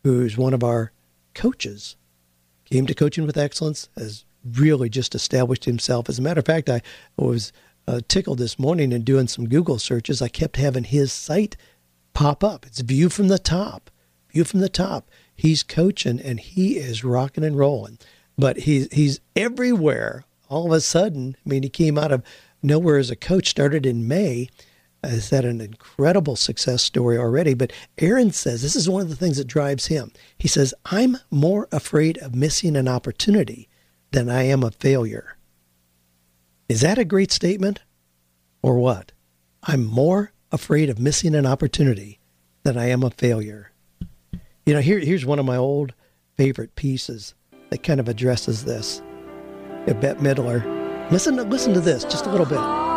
who's 0.03 0.37
one 0.37 0.53
of 0.53 0.63
our 0.63 0.91
coaches 1.33 1.95
came 2.65 2.85
to 2.87 2.93
Coaching 2.93 3.25
with 3.25 3.37
Excellence, 3.37 3.89
has 3.97 4.25
really 4.43 4.89
just 4.89 5.15
established 5.15 5.65
himself. 5.65 6.09
As 6.09 6.19
a 6.19 6.21
matter 6.21 6.39
of 6.39 6.45
fact, 6.45 6.69
I 6.69 6.81
was 7.17 7.53
uh, 7.87 8.01
tickled 8.07 8.37
this 8.37 8.59
morning 8.59 8.93
and 8.93 9.05
doing 9.05 9.27
some 9.27 9.49
Google 9.49 9.79
searches. 9.79 10.21
I 10.21 10.27
kept 10.27 10.57
having 10.57 10.85
his 10.85 11.11
site 11.11 11.55
pop 12.13 12.43
up. 12.43 12.65
It's 12.65 12.81
view 12.81 13.09
from 13.09 13.27
the 13.27 13.39
top, 13.39 13.89
view 14.31 14.43
from 14.43 14.59
the 14.59 14.69
top. 14.69 15.09
He's 15.35 15.63
coaching 15.63 16.19
and 16.19 16.39
he 16.39 16.77
is 16.77 17.03
rocking 17.03 17.43
and 17.43 17.57
rolling, 17.57 17.97
but 18.37 18.57
he's 18.59 18.87
he's 18.91 19.19
everywhere. 19.35 20.25
All 20.49 20.67
of 20.67 20.71
a 20.71 20.81
sudden, 20.81 21.35
I 21.43 21.49
mean, 21.49 21.63
he 21.63 21.69
came 21.69 21.97
out 21.97 22.11
of 22.11 22.23
nowhere 22.61 22.97
as 22.97 23.09
a 23.09 23.15
coach. 23.15 23.49
Started 23.49 23.85
in 23.85 24.07
May 24.07 24.49
has 25.03 25.29
had 25.29 25.45
an 25.45 25.61
incredible 25.61 26.35
success 26.35 26.83
story 26.83 27.17
already. 27.17 27.53
But 27.53 27.73
Aaron 27.97 28.31
says 28.31 28.61
this 28.61 28.75
is 28.75 28.89
one 28.89 29.01
of 29.01 29.09
the 29.09 29.15
things 29.15 29.37
that 29.37 29.47
drives 29.47 29.87
him. 29.87 30.11
He 30.37 30.47
says, 30.47 30.73
I'm 30.85 31.17
more 31.29 31.67
afraid 31.71 32.17
of 32.19 32.35
missing 32.35 32.75
an 32.75 32.87
opportunity 32.87 33.69
than 34.11 34.29
I 34.29 34.43
am 34.43 34.63
of 34.63 34.75
failure. 34.75 35.37
Is 36.69 36.81
that 36.81 36.97
a 36.97 37.05
great 37.05 37.31
statement? 37.31 37.81
Or 38.61 38.77
what? 38.77 39.11
I'm 39.63 39.85
more 39.85 40.31
afraid 40.51 40.89
of 40.89 40.99
missing 40.99 41.35
an 41.35 41.45
opportunity 41.45 42.19
than 42.63 42.77
I 42.77 42.89
am 42.89 43.03
of 43.03 43.13
failure. 43.15 43.71
You 44.65 44.73
know, 44.73 44.81
here, 44.81 44.99
here's 44.99 45.25
one 45.25 45.39
of 45.39 45.45
my 45.45 45.57
old 45.57 45.93
favorite 46.37 46.75
pieces 46.75 47.33
that 47.69 47.83
kind 47.83 47.99
of 47.99 48.07
addresses 48.07 48.63
this. 48.63 49.01
Bette 49.85 50.19
Midler. 50.19 51.11
Listen, 51.11 51.35
listen 51.49 51.73
to 51.73 51.81
this 51.81 52.03
just 52.03 52.25
a 52.25 52.29
little 52.29 52.45
bit. 52.45 52.92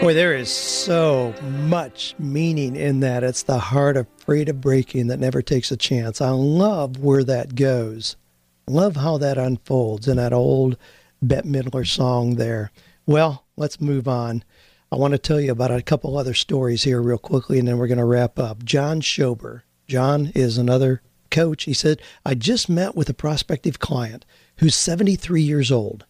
Boy, 0.00 0.14
there 0.14 0.34
is 0.34 0.50
so 0.50 1.34
much 1.42 2.14
meaning 2.18 2.74
in 2.74 3.00
that. 3.00 3.22
It's 3.22 3.42
the 3.42 3.58
heart 3.58 3.98
of 3.98 4.06
breaking 4.24 5.08
that 5.08 5.20
never 5.20 5.42
takes 5.42 5.70
a 5.70 5.76
chance. 5.76 6.22
I 6.22 6.30
love 6.30 7.00
where 7.00 7.22
that 7.24 7.54
goes. 7.54 8.16
Love 8.66 8.96
how 8.96 9.18
that 9.18 9.36
unfolds 9.36 10.08
in 10.08 10.16
that 10.16 10.32
old 10.32 10.78
Bette 11.20 11.46
Midler 11.46 11.86
song 11.86 12.36
there. 12.36 12.70
Well, 13.04 13.44
let's 13.58 13.78
move 13.78 14.08
on. 14.08 14.42
I 14.90 14.96
want 14.96 15.12
to 15.12 15.18
tell 15.18 15.38
you 15.38 15.52
about 15.52 15.70
a 15.70 15.82
couple 15.82 16.16
other 16.16 16.32
stories 16.32 16.84
here, 16.84 17.02
real 17.02 17.18
quickly, 17.18 17.58
and 17.58 17.68
then 17.68 17.76
we're 17.76 17.86
going 17.86 17.98
to 17.98 18.04
wrap 18.06 18.38
up. 18.38 18.64
John 18.64 19.02
Schober. 19.02 19.64
John 19.86 20.32
is 20.34 20.56
another 20.56 21.02
coach. 21.30 21.64
He 21.64 21.74
said, 21.74 22.00
I 22.24 22.34
just 22.34 22.70
met 22.70 22.96
with 22.96 23.10
a 23.10 23.14
prospective 23.14 23.80
client 23.80 24.24
who's 24.56 24.74
73 24.74 25.42
years 25.42 25.70
old. 25.70 26.06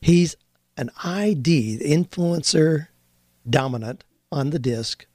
He's 0.00 0.36
an 0.76 0.90
ID, 1.02 1.78
influencer 1.84 2.88
dominant 3.48 4.04
on 4.30 4.50
the 4.50 4.58
disc. 4.58 5.06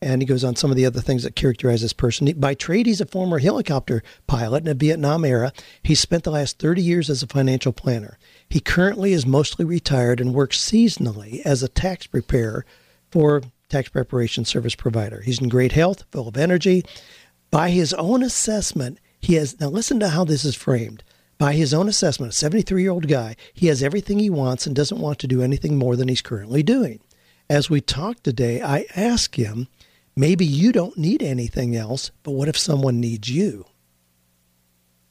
And 0.00 0.20
he 0.20 0.26
goes 0.26 0.44
on 0.44 0.54
some 0.54 0.70
of 0.70 0.76
the 0.76 0.84
other 0.84 1.00
things 1.00 1.22
that 1.22 1.34
characterize 1.34 1.80
this 1.80 1.94
person. 1.94 2.30
By 2.38 2.54
trade, 2.54 2.84
he's 2.86 3.00
a 3.00 3.06
former 3.06 3.38
helicopter 3.38 4.02
pilot 4.26 4.58
in 4.58 4.64
the 4.64 4.74
Vietnam 4.74 5.24
era. 5.24 5.52
He 5.82 5.94
spent 5.94 6.24
the 6.24 6.30
last 6.30 6.58
30 6.58 6.82
years 6.82 7.08
as 7.08 7.22
a 7.22 7.26
financial 7.26 7.72
planner. 7.72 8.18
He 8.50 8.60
currently 8.60 9.14
is 9.14 9.24
mostly 9.24 9.64
retired 9.64 10.20
and 10.20 10.34
works 10.34 10.58
seasonally 10.58 11.40
as 11.46 11.62
a 11.62 11.68
tax 11.68 12.06
preparer 12.06 12.66
for 13.10 13.42
tax 13.70 13.88
preparation 13.88 14.44
service 14.44 14.74
provider. 14.74 15.22
He's 15.22 15.40
in 15.40 15.48
great 15.48 15.72
health, 15.72 16.04
full 16.12 16.28
of 16.28 16.36
energy. 16.36 16.84
By 17.50 17.70
his 17.70 17.94
own 17.94 18.22
assessment, 18.22 18.98
he 19.20 19.34
has 19.34 19.58
now 19.58 19.68
listen 19.68 20.00
to 20.00 20.10
how 20.10 20.24
this 20.24 20.44
is 20.44 20.54
framed. 20.54 21.02
By 21.38 21.54
his 21.54 21.74
own 21.74 21.88
assessment, 21.88 22.32
a 22.32 22.36
73 22.36 22.82
year 22.82 22.90
old 22.90 23.08
guy, 23.08 23.36
he 23.52 23.66
has 23.66 23.82
everything 23.82 24.18
he 24.18 24.30
wants 24.30 24.66
and 24.66 24.76
doesn't 24.76 25.00
want 25.00 25.18
to 25.20 25.26
do 25.26 25.42
anything 25.42 25.76
more 25.76 25.96
than 25.96 26.08
he's 26.08 26.22
currently 26.22 26.62
doing. 26.62 27.00
As 27.50 27.68
we 27.68 27.80
talk 27.80 28.22
today, 28.22 28.62
I 28.62 28.86
ask 28.96 29.38
him, 29.38 29.68
maybe 30.16 30.46
you 30.46 30.72
don't 30.72 30.96
need 30.96 31.22
anything 31.22 31.76
else, 31.76 32.10
but 32.22 32.32
what 32.32 32.48
if 32.48 32.56
someone 32.56 33.00
needs 33.00 33.28
you? 33.28 33.66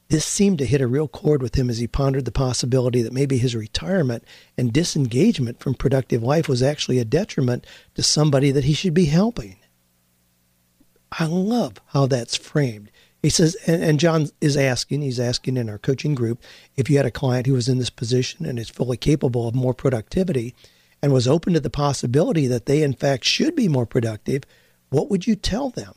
This 0.10 0.26
seemed 0.26 0.60
to 0.60 0.66
hit 0.66 0.82
a 0.82 0.88
real 0.88 1.08
chord 1.08 1.42
with 1.42 1.56
him 1.56 1.70
as 1.70 1.80
he 1.80 1.88
pondered 1.88 2.26
the 2.26 2.32
possibility 2.32 3.02
that 3.02 3.14
maybe 3.14 3.38
his 3.38 3.56
retirement 3.56 4.24
and 4.58 4.72
disengagement 4.72 5.60
from 5.60 5.74
productive 5.74 6.22
life 6.22 6.48
was 6.48 6.62
actually 6.62 7.00
a 7.00 7.06
detriment 7.06 7.66
to 7.96 8.04
somebody 8.04 8.52
that 8.52 8.66
he 8.66 8.74
should 8.74 8.94
be 8.94 9.06
helping. 9.06 9.58
I 11.12 11.26
love 11.26 11.76
how 11.88 12.08
that's 12.08 12.36
framed. 12.36 12.92
He 13.24 13.30
says, 13.30 13.56
and, 13.66 13.82
and, 13.82 14.00
John 14.02 14.28
is 14.42 14.58
asking, 14.58 15.02
he's 15.02 15.20
asking 15.20 15.56
in 15.56 15.70
our 15.70 15.78
coaching 15.78 16.14
group, 16.14 16.44
if 16.76 16.90
you 16.90 16.98
had 16.98 17.06
a 17.06 17.12
client 17.12 17.48
who 17.48 17.54
was 17.54 17.70
in 17.70 17.80
this 17.80 17.90
position 17.90 18.46
and 18.46 18.60
is 18.60 18.70
fully 18.70 18.98
capable 18.98 19.48
of 19.48 19.56
more 19.56 19.74
productivity 19.74 20.54
and 21.02 21.14
was 21.14 21.26
open 21.26 21.54
to 21.54 21.62
the 21.62 21.70
possibility 21.70 22.48
that 22.48 22.66
they, 22.66 22.84
in 22.84 22.94
fact, 22.94 23.24
should 23.24 23.56
be 23.56 23.70
more 23.70 23.86
productive, 23.86 24.44
what 24.90 25.10
would 25.10 25.26
you 25.26 25.38
tell 25.38 25.70
them? 25.70 25.94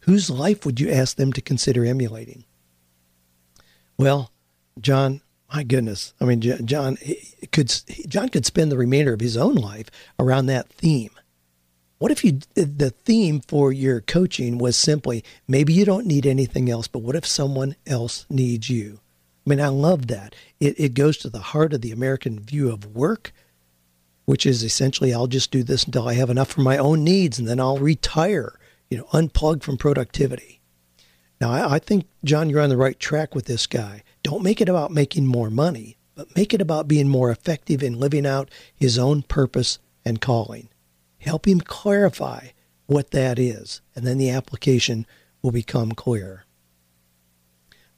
Whose 0.00 0.30
life 0.30 0.64
would 0.64 0.80
you 0.80 0.90
ask 0.90 1.18
them 1.18 1.34
to 1.34 1.42
consider 1.42 1.84
emulating? 1.84 2.44
Well, 3.98 4.30
John, 4.80 5.20
my 5.52 5.64
goodness. 5.64 6.14
I 6.18 6.24
mean, 6.24 6.40
John 6.40 6.96
could 7.52 7.74
John 8.08 8.30
could 8.30 8.46
spend 8.46 8.72
the 8.72 8.78
remainder 8.78 9.12
of 9.12 9.20
his 9.20 9.36
own 9.36 9.54
life 9.54 9.90
around 10.18 10.46
that 10.46 10.68
theme. 10.70 11.10
What 11.98 12.12
if 12.12 12.24
you 12.24 12.40
the 12.54 12.90
theme 12.90 13.40
for 13.40 13.72
your 13.72 14.00
coaching 14.00 14.58
was 14.58 14.76
simply 14.76 15.24
maybe 15.48 15.72
you 15.72 15.84
don't 15.84 16.06
need 16.06 16.26
anything 16.26 16.70
else, 16.70 16.88
but 16.88 17.00
what 17.00 17.16
if 17.16 17.26
someone 17.26 17.74
else 17.86 18.26
needs 18.28 18.68
you? 18.68 19.00
I 19.46 19.50
mean, 19.50 19.60
I 19.60 19.68
love 19.68 20.08
that. 20.08 20.34
It 20.60 20.78
it 20.78 20.94
goes 20.94 21.16
to 21.18 21.30
the 21.30 21.38
heart 21.38 21.72
of 21.72 21.80
the 21.80 21.92
American 21.92 22.40
view 22.40 22.70
of 22.70 22.94
work, 22.94 23.32
which 24.26 24.44
is 24.44 24.62
essentially 24.62 25.14
I'll 25.14 25.26
just 25.26 25.50
do 25.50 25.62
this 25.62 25.84
until 25.84 26.06
I 26.06 26.14
have 26.14 26.30
enough 26.30 26.50
for 26.50 26.60
my 26.60 26.76
own 26.76 27.02
needs 27.02 27.38
and 27.38 27.48
then 27.48 27.60
I'll 27.60 27.78
retire 27.78 28.58
you 28.90 28.98
know, 28.98 29.04
unplug 29.12 29.62
from 29.62 29.76
productivity. 29.76 30.60
Now, 31.40 31.50
I, 31.50 31.74
I 31.74 31.78
think, 31.78 32.06
John, 32.24 32.48
you're 32.48 32.60
on 32.60 32.68
the 32.68 32.76
right 32.76 32.98
track 32.98 33.34
with 33.34 33.46
this 33.46 33.66
guy. 33.66 34.02
Don't 34.22 34.42
make 34.42 34.60
it 34.60 34.68
about 34.68 34.90
making 34.90 35.26
more 35.26 35.50
money, 35.50 35.96
but 36.14 36.34
make 36.36 36.54
it 36.54 36.60
about 36.60 36.88
being 36.88 37.08
more 37.08 37.30
effective 37.30 37.82
in 37.82 38.00
living 38.00 38.26
out 38.26 38.50
his 38.74 38.98
own 38.98 39.22
purpose 39.22 39.78
and 40.04 40.20
calling. 40.20 40.68
Help 41.26 41.46
him 41.46 41.60
clarify 41.60 42.48
what 42.86 43.10
that 43.10 43.38
is, 43.38 43.80
and 43.94 44.06
then 44.06 44.16
the 44.16 44.30
application 44.30 45.06
will 45.42 45.50
become 45.50 45.92
clear. 45.92 46.44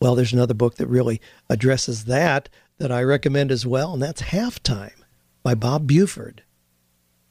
Well, 0.01 0.15
there's 0.15 0.33
another 0.33 0.55
book 0.55 0.77
that 0.77 0.87
really 0.87 1.21
addresses 1.51 2.05
that 2.07 2.49
that 2.79 2.91
I 2.91 3.03
recommend 3.03 3.51
as 3.51 3.67
well, 3.67 3.93
and 3.93 4.03
that's 4.03 4.23
Halftime 4.23 5.03
by 5.43 5.55
Bob 5.55 5.87
Buford. 5.87 6.43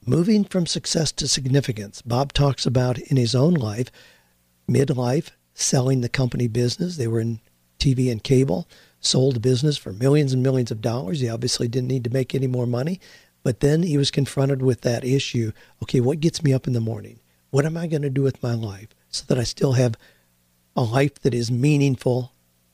Moving 0.05 0.43
from 0.43 0.65
success 0.65 1.11
to 1.13 1.27
significance. 1.27 2.01
Bob 2.01 2.31
talks 2.31 2.65
about 2.65 2.99
in 2.99 3.17
his 3.17 3.33
own 3.33 3.53
life, 3.53 3.91
midlife, 4.69 5.31
selling 5.53 6.01
the 6.01 6.09
company 6.09 6.47
business. 6.47 6.97
They 6.97 7.07
were 7.07 7.21
in 7.21 7.39
TV 7.79 8.11
and 8.11 8.23
cable, 8.23 8.67
sold 8.99 9.35
the 9.35 9.39
business 9.39 9.77
for 9.77 9.93
millions 9.93 10.33
and 10.33 10.43
millions 10.43 10.71
of 10.71 10.81
dollars. 10.81 11.21
He 11.21 11.29
obviously 11.29 11.67
didn't 11.67 11.89
need 11.89 12.03
to 12.03 12.09
make 12.09 12.35
any 12.35 12.47
more 12.47 12.67
money. 12.67 12.99
But 13.43 13.59
then 13.59 13.83
he 13.83 13.97
was 13.97 14.11
confronted 14.11 14.61
with 14.61 14.81
that 14.81 15.05
issue. 15.05 15.51
Okay, 15.83 15.99
what 15.99 16.19
gets 16.19 16.43
me 16.43 16.53
up 16.53 16.67
in 16.67 16.73
the 16.73 16.79
morning? 16.81 17.19
What 17.49 17.65
am 17.65 17.77
I 17.77 17.87
going 17.87 18.01
to 18.01 18.09
do 18.09 18.21
with 18.21 18.43
my 18.43 18.53
life 18.53 18.89
so 19.09 19.23
that 19.27 19.39
I 19.39 19.43
still 19.43 19.73
have 19.73 19.95
a 20.75 20.83
life 20.83 21.15
that 21.21 21.33
is 21.33 21.49
meaningful, 21.49 22.33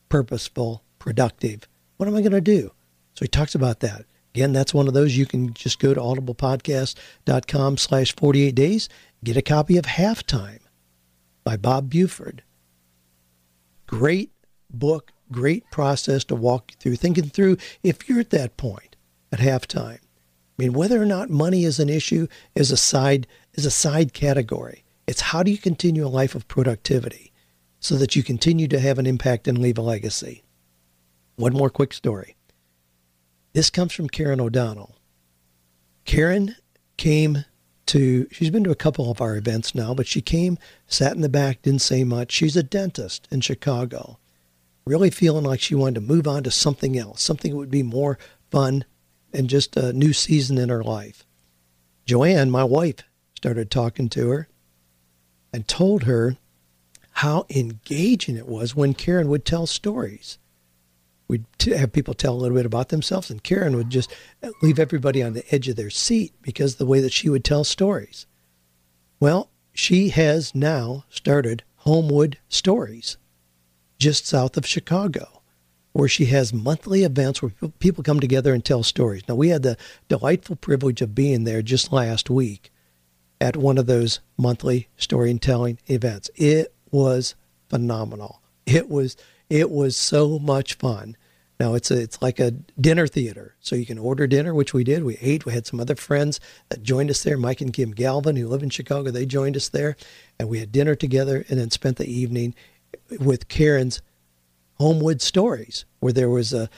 purposeful, 0.10 0.84
productive? 1.00 1.68
What 1.98 2.08
am 2.08 2.16
I 2.16 2.22
going 2.22 2.32
to 2.32 2.42
do? 2.42 2.72
So 3.14 3.26
he 3.26 3.28
talks 3.28 3.56
about 3.56 3.82
that. 3.82 4.06
Again, 4.34 4.52
that's 4.52 4.74
one 4.74 4.88
of 4.88 4.96
those 4.96 5.16
you 5.16 5.28
can 5.28 5.54
just 5.54 5.80
go 5.80 5.94
to 5.94 6.00
audiblepodcast.com 6.00 7.78
slash 7.78 8.16
48 8.16 8.56
days, 8.56 8.90
get 9.24 9.38
a 9.38 9.44
copy 9.44 9.78
of 9.78 9.86
Halftime 9.86 10.60
by 11.44 11.56
Bob 11.56 11.90
Buford. 11.90 12.44
Great 13.86 14.32
book, 14.72 15.12
great 15.32 15.70
process 15.70 16.24
to 16.26 16.36
walk 16.36 16.72
you 16.72 16.78
through, 16.80 16.96
thinking 16.96 17.30
through 17.30 17.58
if 17.84 18.10
you're 18.10 18.20
at 18.20 18.32
that 18.32 18.58
point 18.58 18.96
at 19.32 19.40
halftime. 19.40 20.00
I 20.58 20.62
mean, 20.62 20.74
whether 20.74 21.02
or 21.02 21.06
not 21.06 21.30
money 21.30 21.64
is 21.64 21.80
an 21.80 21.90
issue 21.90 22.28
is 22.56 22.72
a 22.72 22.78
side 22.78 23.28
is 23.54 23.66
a 23.66 23.72
side 23.72 24.14
category. 24.14 24.84
It's 25.08 25.22
how 25.22 25.44
do 25.44 25.52
you 25.52 25.58
continue 25.58 26.06
a 26.06 26.08
life 26.08 26.36
of 26.36 26.48
productivity 26.48 27.34
so 27.80 27.96
that 27.96 28.16
you 28.16 28.24
continue 28.24 28.68
to 28.70 28.80
have 28.80 28.98
an 28.98 29.06
impact 29.06 29.48
and 29.48 29.58
leave 29.58 29.78
a 29.78 29.82
legacy. 29.82 30.44
One 31.36 31.54
more 31.54 31.70
quick 31.70 31.92
story. 31.92 32.38
This 33.52 33.70
comes 33.70 33.92
from 33.92 34.08
Karen 34.08 34.40
O'Donnell. 34.40 34.96
Karen 36.06 36.56
came 36.96 37.46
to, 37.88 38.28
she's 38.32 38.50
been 38.50 38.64
to 38.64 38.72
a 38.72 38.76
couple 38.76 39.12
of 39.12 39.20
our 39.20 39.36
events 39.36 39.76
now, 39.76 39.94
but 39.94 40.08
she 40.08 40.22
came, 40.22 40.58
sat 40.88 41.14
in 41.14 41.22
the 41.22 41.28
back, 41.28 41.62
didn't 41.62 41.82
say 41.82 42.04
much. 42.04 42.32
She's 42.32 42.56
a 42.56 42.64
dentist 42.64 43.28
in 43.30 43.42
Chicago, 43.42 44.18
really 44.86 45.10
feeling 45.10 45.44
like 45.44 45.60
she 45.60 45.76
wanted 45.76 45.96
to 45.96 46.02
move 46.02 46.28
on 46.28 46.44
to 46.44 46.52
something 46.52 46.98
else, 46.98 47.22
something 47.22 47.52
that 47.52 47.58
would 47.58 47.70
be 47.70 47.84
more 47.84 48.18
fun 48.50 48.86
and 49.34 49.50
just 49.50 49.76
a 49.76 49.94
new 49.94 50.14
season 50.14 50.58
in 50.58 50.70
her 50.70 50.84
life. 50.84 51.26
Joanne, 52.06 52.52
my 52.52 52.64
wife, 52.64 53.04
started 53.36 53.72
talking 53.72 54.10
to 54.10 54.30
her 54.30 54.48
and 55.52 55.68
told 55.68 56.04
her 56.04 56.38
how 57.18 57.46
engaging 57.50 58.36
it 58.36 58.48
was 58.48 58.76
when 58.76 58.94
Karen 58.94 59.28
would 59.30 59.46
tell 59.46 59.66
stories 59.68 60.38
we'd 61.28 61.46
have 61.66 61.92
people 61.92 62.14
tell 62.14 62.36
a 62.36 62.38
little 62.38 62.56
bit 62.56 62.66
about 62.66 62.90
themselves, 62.90 63.30
and 63.30 63.44
Karen 63.44 63.76
would 63.76 63.90
just 63.90 64.14
leave 64.62 64.78
everybody 64.78 65.24
on 65.24 65.34
the 65.34 65.44
edge 65.54 65.68
of 65.68 65.76
their 65.76 65.90
seat 65.90 66.34
because 66.42 66.76
the 66.76 66.86
way 66.86 67.00
that 67.00 67.12
she 67.12 67.30
would 67.30 67.44
tell 67.44 67.64
stories. 67.64 68.28
Well, 69.20 69.50
she 69.74 70.10
has 70.10 70.54
now 70.54 71.06
started 71.10 71.64
Homewood 71.78 72.38
Stories 72.50 73.18
just 73.98 74.28
south 74.28 74.58
of 74.58 74.68
Chicago, 74.68 75.42
where 75.94 76.10
she 76.10 76.26
has 76.26 76.54
monthly 76.54 77.04
events 77.04 77.42
where 77.42 77.52
people 77.80 78.04
come 78.04 78.20
together 78.20 78.54
and 78.54 78.66
tell 78.66 78.84
stories. 78.84 79.24
Now, 79.28 79.36
we 79.36 79.50
had 79.50 79.64
the 79.64 79.78
delightful 80.10 80.56
privilege 80.56 81.02
of 81.02 81.16
being 81.16 81.44
there 81.44 81.62
just 81.62 81.94
last 81.94 82.30
week 82.30 82.72
at 83.40 83.56
one 83.56 83.78
of 83.78 83.86
those 83.86 84.20
monthly 84.38 84.90
storytelling 84.98 85.78
events. 85.88 86.30
It 86.36 86.74
was 86.92 87.36
phenomenal. 87.70 88.42
It 88.66 88.90
was 88.90 89.18
it 89.50 89.70
was 89.70 89.96
so 89.96 90.40
much 90.40 90.76
fun. 90.76 91.18
Now 91.60 91.76
it's 91.76 91.92
a, 91.92 92.02
it's 92.02 92.22
like 92.22 92.40
a 92.40 92.52
dinner 92.52 93.06
theater, 93.06 93.56
so 93.60 93.76
you 93.76 93.86
can 93.86 94.00
order 94.00 94.26
dinner, 94.26 94.54
which 94.54 94.74
we 94.74 94.84
did. 94.84 95.04
We 95.04 95.18
ate. 95.22 95.46
We 95.46 95.54
had 95.54 95.68
some 95.68 95.80
other 95.80 95.96
friends 95.96 96.40
that 96.70 96.84
joined 96.84 97.10
us 97.10 97.22
there. 97.22 97.38
Mike 97.38 97.62
and 97.62 97.74
Kim 97.74 97.92
Galvin, 97.92 98.36
who 98.36 98.48
live 98.48 98.64
in 98.64 98.70
Chicago, 98.70 99.12
they 99.12 99.26
joined 99.26 99.56
us 99.56 99.70
there, 99.70 99.96
and 100.40 100.50
we 100.50 100.60
had 100.60 100.72
dinner 100.72 100.96
together, 100.96 101.46
and 101.50 101.60
then 101.60 101.70
spent 101.70 101.98
the 101.98 102.12
evening 102.12 102.56
with 103.20 103.48
Karen's 103.48 104.02
Homewood 104.84 105.22
Stories, 105.22 105.86
where 106.02 106.12
there 106.12 106.30
was 106.30 106.52
a 106.52 106.70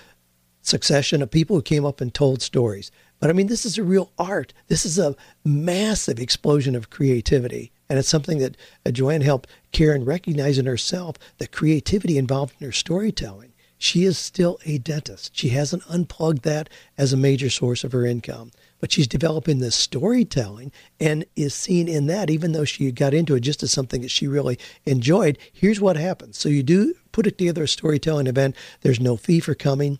succession 0.61 1.23
of 1.23 1.31
people 1.31 1.55
who 1.55 1.63
came 1.63 1.85
up 1.85 2.01
and 2.01 2.13
told 2.13 2.39
stories. 2.39 2.91
But 3.19 3.31
I 3.31 3.33
mean, 3.33 3.47
this 3.47 3.65
is 3.65 3.79
a 3.79 3.83
real 3.83 4.11
art. 4.19 4.53
This 4.67 4.85
is 4.85 4.99
a 4.99 5.15
massive 5.43 6.19
explosion 6.19 6.75
of 6.75 6.91
creativity. 6.91 7.71
And 7.89 7.97
it's 7.97 8.07
something 8.07 8.37
that 8.37 8.57
uh, 8.85 8.91
Joanne 8.91 9.21
helped 9.21 9.49
Karen 9.71 10.05
recognize 10.05 10.59
in 10.59 10.67
herself 10.67 11.15
the 11.39 11.47
creativity 11.47 12.19
involved 12.19 12.53
in 12.59 12.65
her 12.67 12.71
storytelling 12.71 13.53
she 13.77 14.03
is 14.03 14.17
still 14.17 14.59
a 14.65 14.77
dentist. 14.77 15.35
She 15.35 15.49
hasn't 15.49 15.83
unplugged 15.89 16.43
that 16.43 16.69
as 16.97 17.11
a 17.11 17.17
major 17.17 17.49
source 17.49 17.83
of 17.83 17.91
her 17.91 18.05
income. 18.05 18.51
But 18.79 18.91
she's 18.91 19.07
developing 19.07 19.59
this 19.59 19.75
storytelling 19.75 20.71
and 20.99 21.25
is 21.35 21.53
seen 21.53 21.87
in 21.87 22.07
that, 22.07 22.29
even 22.29 22.51
though 22.51 22.65
she 22.65 22.91
got 22.91 23.13
into 23.13 23.35
it 23.35 23.41
just 23.41 23.63
as 23.63 23.71
something 23.71 24.01
that 24.01 24.11
she 24.11 24.27
really 24.27 24.59
enjoyed. 24.85 25.37
Here's 25.51 25.81
what 25.81 25.97
happens. 25.97 26.37
So 26.37 26.49
you 26.49 26.63
do 26.63 26.95
put 27.15 27.25
it 27.25 27.37
together 27.37 27.63
a 27.63 27.67
storytelling 27.67 28.27
event. 28.27 28.53
There's 28.81 28.99
no 28.99 29.15
fee 29.15 29.39
for 29.39 29.55
coming. 29.55 29.99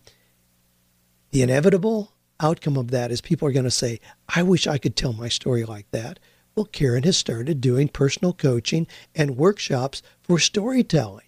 The 1.32 1.44
inevitable 1.44 2.12
outcome 2.42 2.76
of 2.76 2.92
that 2.92 3.10
is 3.10 3.22
people 3.22 3.48
are 3.48 3.54
going 3.54 3.64
to 3.64 3.72
say, 3.72 4.02
I 4.28 4.44
wish 4.44 4.68
I 4.68 4.78
could 4.78 4.98
tell 4.98 5.14
my 5.14 5.30
story 5.30 5.64
like 5.64 5.90
that. 5.92 6.20
Well, 6.56 6.66
Karen 6.66 7.04
has 7.04 7.16
started 7.16 7.62
doing 7.62 7.88
personal 7.88 8.34
coaching 8.34 8.86
and 9.16 9.38
workshops 9.38 10.02
for 10.24 10.40
storytelling. 10.40 11.24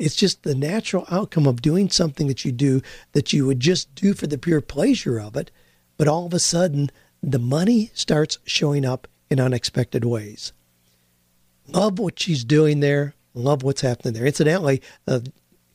It's 0.00 0.16
just 0.16 0.42
the 0.42 0.56
natural 0.56 1.06
outcome 1.08 1.46
of 1.46 1.62
doing 1.62 1.90
something 1.90 2.26
that 2.26 2.44
you 2.44 2.50
do 2.50 2.82
that 3.12 3.32
you 3.32 3.46
would 3.46 3.60
just 3.60 3.94
do 3.94 4.14
for 4.14 4.26
the 4.26 4.36
pure 4.36 4.60
pleasure 4.60 5.20
of 5.20 5.36
it. 5.36 5.52
But 5.96 6.08
all 6.08 6.26
of 6.26 6.34
a 6.34 6.40
sudden, 6.40 6.90
the 7.22 7.38
money 7.38 7.92
starts 7.94 8.38
showing 8.46 8.84
up 8.84 9.06
in 9.30 9.38
unexpected 9.38 10.04
ways. 10.04 10.52
Love 11.68 12.00
what 12.00 12.18
she's 12.18 12.42
doing 12.42 12.80
there. 12.80 13.14
Love 13.34 13.62
what's 13.62 13.80
happening 13.80 14.14
there. 14.14 14.26
Incidentally, 14.26 14.82
uh, 15.06 15.20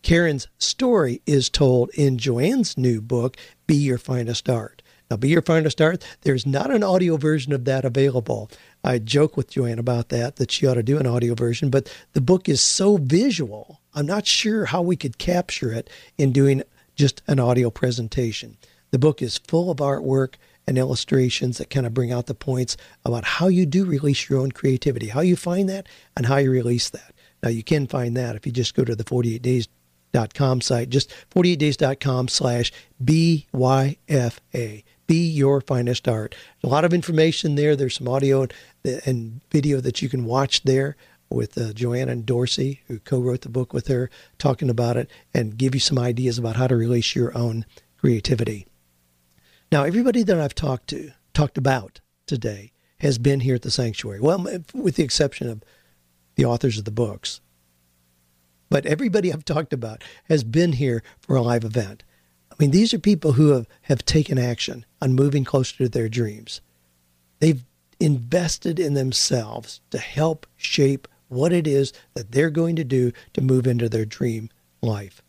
Karen's 0.01 0.47
story 0.57 1.21
is 1.25 1.49
told 1.49 1.89
in 1.95 2.17
Joanne's 2.17 2.77
new 2.77 3.01
book, 3.01 3.37
Be 3.65 3.75
Your 3.75 3.97
Finest 3.97 4.49
Art. 4.49 4.83
Now, 5.09 5.17
Be 5.17 5.29
Your 5.29 5.41
Finest 5.41 5.81
Art, 5.81 6.03
there's 6.21 6.45
not 6.45 6.69
an 6.69 6.83
audio 6.83 7.17
version 7.17 7.53
of 7.53 7.65
that 7.65 7.85
available. 7.85 8.49
I 8.83 8.99
joke 8.99 9.37
with 9.37 9.49
Joanne 9.49 9.79
about 9.79 10.09
that, 10.09 10.35
that 10.35 10.51
she 10.51 10.67
ought 10.67 10.75
to 10.75 10.83
do 10.83 10.97
an 10.97 11.07
audio 11.07 11.33
version, 11.33 11.69
but 11.69 11.91
the 12.13 12.21
book 12.21 12.49
is 12.49 12.61
so 12.61 12.97
visual, 12.97 13.81
I'm 13.93 14.05
not 14.05 14.27
sure 14.27 14.65
how 14.65 14.81
we 14.81 14.95
could 14.95 15.17
capture 15.17 15.71
it 15.71 15.89
in 16.17 16.31
doing 16.31 16.61
just 16.95 17.21
an 17.27 17.39
audio 17.39 17.69
presentation. 17.69 18.57
The 18.91 18.99
book 18.99 19.21
is 19.21 19.37
full 19.37 19.71
of 19.71 19.77
artwork 19.77 20.35
and 20.67 20.77
illustrations 20.77 21.57
that 21.57 21.69
kind 21.69 21.85
of 21.85 21.93
bring 21.93 22.11
out 22.11 22.27
the 22.27 22.33
points 22.33 22.77
about 23.03 23.23
how 23.23 23.47
you 23.47 23.65
do 23.65 23.85
release 23.85 24.29
your 24.29 24.39
own 24.39 24.51
creativity, 24.51 25.07
how 25.07 25.21
you 25.21 25.35
find 25.35 25.69
that, 25.69 25.87
and 26.15 26.25
how 26.25 26.37
you 26.37 26.51
release 26.51 26.89
that. 26.89 27.13
Now, 27.45 27.51
you 27.51 27.63
can 27.63 27.85
find 27.85 28.17
that 28.17 28.35
if 28.35 28.47
you 28.47 28.51
just 28.51 28.73
go 28.73 28.83
to 28.83 28.95
the 28.95 29.03
48 29.03 29.39
days.com 29.39 30.61
site, 30.61 30.89
just 30.89 31.13
48days.com 31.29 32.27
slash 32.27 32.71
BYFA. 33.03 34.83
Be 35.05 35.27
your 35.27 35.61
finest 35.61 36.07
art. 36.07 36.33
A 36.63 36.67
lot 36.67 36.83
of 36.83 36.91
information 36.91 37.53
there. 37.53 37.75
There's 37.75 37.93
some 37.93 38.07
audio 38.07 38.47
and 39.05 39.41
video 39.51 39.79
that 39.79 40.01
you 40.01 40.09
can 40.09 40.25
watch 40.25 40.63
there 40.63 40.97
with 41.29 41.55
uh, 41.55 41.71
Joanna 41.73 42.13
and 42.13 42.25
Dorsey, 42.25 42.81
who 42.87 42.97
co 42.97 43.19
wrote 43.19 43.41
the 43.41 43.49
book 43.49 43.73
with 43.73 43.87
her, 43.89 44.09
talking 44.39 44.69
about 44.69 44.97
it 44.97 45.11
and 45.31 45.55
give 45.55 45.75
you 45.75 45.79
some 45.79 45.99
ideas 45.99 46.39
about 46.39 46.55
how 46.55 46.65
to 46.65 46.75
release 46.75 47.15
your 47.15 47.37
own 47.37 47.65
creativity. 47.97 48.65
Now, 49.71 49.83
everybody 49.83 50.23
that 50.23 50.39
I've 50.39 50.55
talked 50.55 50.87
to, 50.87 51.11
talked 51.35 51.59
about 51.59 51.99
today, 52.25 52.71
has 53.01 53.19
been 53.19 53.41
here 53.41 53.55
at 53.55 53.61
the 53.61 53.69
sanctuary. 53.69 54.19
Well, 54.19 54.47
with 54.73 54.95
the 54.95 55.03
exception 55.03 55.47
of 55.47 55.63
the 56.35 56.45
authors 56.45 56.77
of 56.77 56.85
the 56.85 56.91
books. 56.91 57.41
But 58.69 58.85
everybody 58.85 59.31
I've 59.31 59.45
talked 59.45 59.73
about 59.73 60.03
has 60.25 60.43
been 60.43 60.73
here 60.73 61.03
for 61.19 61.35
a 61.35 61.41
live 61.41 61.63
event. 61.63 62.03
I 62.51 62.55
mean, 62.59 62.71
these 62.71 62.93
are 62.93 62.99
people 62.99 63.33
who 63.33 63.49
have, 63.49 63.67
have 63.83 64.05
taken 64.05 64.37
action 64.37 64.85
on 65.01 65.13
moving 65.13 65.43
closer 65.43 65.77
to 65.77 65.89
their 65.89 66.09
dreams. 66.09 66.61
They've 67.39 67.63
invested 67.99 68.79
in 68.79 68.93
themselves 68.93 69.81
to 69.91 69.97
help 69.97 70.47
shape 70.55 71.07
what 71.27 71.53
it 71.53 71.67
is 71.67 71.93
that 72.13 72.31
they're 72.31 72.49
going 72.49 72.75
to 72.77 72.83
do 72.83 73.11
to 73.33 73.41
move 73.41 73.67
into 73.67 73.89
their 73.89 74.05
dream 74.05 74.49
life. 74.81 75.21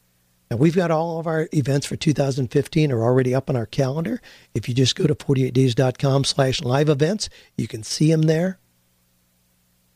Now, 0.50 0.58
we've 0.58 0.76
got 0.76 0.92
all 0.92 1.18
of 1.18 1.26
our 1.26 1.48
events 1.52 1.86
for 1.86 1.96
2015 1.96 2.92
are 2.92 3.02
already 3.02 3.34
up 3.34 3.50
on 3.50 3.56
our 3.56 3.66
calendar. 3.66 4.20
If 4.54 4.68
you 4.68 4.74
just 4.74 4.94
go 4.94 5.06
to 5.06 5.14
48days.com 5.14 6.24
slash 6.24 6.62
live 6.62 6.88
events, 6.88 7.28
you 7.56 7.66
can 7.66 7.82
see 7.82 8.10
them 8.10 8.22
there. 8.22 8.58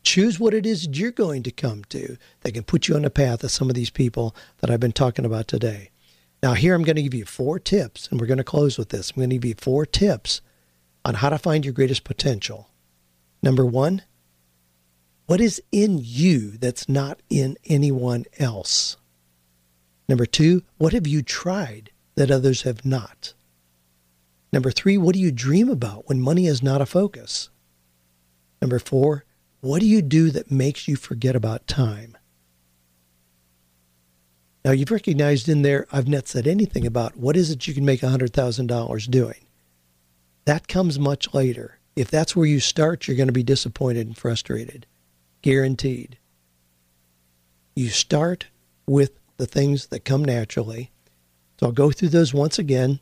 Choose 0.03 0.41
what 0.41 0.55
it 0.55 0.65
is 0.65 0.89
you're 0.99 1.11
going 1.11 1.43
to 1.43 1.51
come 1.51 1.85
to 1.85 2.17
that 2.41 2.53
can 2.53 2.65
put 2.65 2.89
you 2.89 2.95
on 2.97 3.03
the 3.03 3.11
path 3.11 3.45
of 3.45 3.51
some 3.51 3.69
of 3.69 3.75
these 3.75 3.91
people 3.91 4.35
that 4.59 4.71
I've 4.71 4.81
been 4.81 4.93
talking 4.93 5.25
about 5.25 5.47
today. 5.47 5.91
Now, 6.43 6.55
here 6.55 6.75
I'm 6.75 6.85
going 6.85 6.97
to 6.97 7.03
give 7.03 7.15
you 7.15 7.27
four 7.27 7.59
tips, 7.59 8.09
and 8.09 8.19
we're 8.19 8.27
going 8.27 8.39
to 8.39 8.45
close 8.45 8.79
with 8.79 8.89
this. 8.89 9.11
I'm 9.11 9.17
going 9.17 9.31
to 9.31 9.37
give 9.37 9.45
you 9.45 9.55
four 9.59 9.85
tips 9.85 10.41
on 11.05 11.15
how 11.15 11.29
to 11.29 11.39
find 11.39 11.65
your 11.65 11.75
greatest 11.75 12.05
potential. 12.05 12.71
Number 13.43 13.65
one, 13.65 14.03
what 15.27 15.41
is 15.41 15.63
in 15.71 15.99
you 16.03 16.53
that's 16.53 16.89
not 16.89 17.21
in 17.29 17.57
anyone 17.67 18.25
else? 18.39 18.97
Number 20.09 20.27
two, 20.27 20.63
what 20.79 20.93
have 20.93 21.07
you 21.07 21.23
tried 21.23 21.91
that 22.17 22.31
others 22.31 22.63
have 22.63 22.85
not? 22.85 23.35
Number 24.53 24.71
three, 24.71 24.99
what 24.99 25.15
do 25.15 25.21
you 25.21 25.31
dream 25.31 25.69
about 25.69 26.09
when 26.09 26.21
money 26.21 26.47
is 26.47 26.63
not 26.63 26.81
a 26.81 26.87
focus? 26.87 27.51
Number 28.61 28.79
four, 28.79 29.25
what 29.61 29.81
do 29.81 29.87
you 29.87 30.03
do 30.03 30.31
that 30.31 30.51
makes 30.51 30.89
you 30.89 30.97
forget 30.97 31.37
about 31.37 31.67
time? 31.67 32.17
Now, 34.65 34.73
you've 34.73 34.91
recognized 34.91 35.49
in 35.49 35.63
there, 35.63 35.87
I've 35.91 36.09
not 36.09 36.29
said 36.29 36.47
anything 36.47 36.87
about 36.87 37.17
what 37.17 37.37
is 37.37 37.51
it 37.51 37.67
you 37.67 37.73
can 37.73 37.85
make 37.85 38.01
$100,000 38.01 39.11
doing. 39.11 39.47
That 40.45 40.69
comes 40.69 40.99
much 40.99 41.33
later. 41.33 41.79
If 41.97 42.11
that's 42.11 42.37
where 42.37 42.47
you 42.47 42.61
start, 42.61 43.07
you're 43.07 43.17
going 43.17 43.29
to 43.29 43.33
be 43.33 43.43
disappointed 43.43 44.07
and 44.07 44.17
frustrated. 44.17 44.87
Guaranteed. 45.43 46.19
You 47.75 47.89
start 47.89 48.49
with 48.87 49.13
the 49.39 49.47
things 49.47 49.87
that 49.87 50.05
come 50.05 50.25
naturally. 50.25 50.91
So 51.59 51.67
I'll 51.67 51.73
go 51.73 51.91
through 51.91 52.09
those 52.11 52.35
once 52.35 52.59
again, 52.59 53.01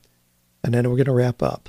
and 0.62 0.74
then 0.74 0.88
we're 0.88 0.96
going 0.96 1.06
to 1.06 1.12
wrap 1.12 1.42
up. 1.42 1.68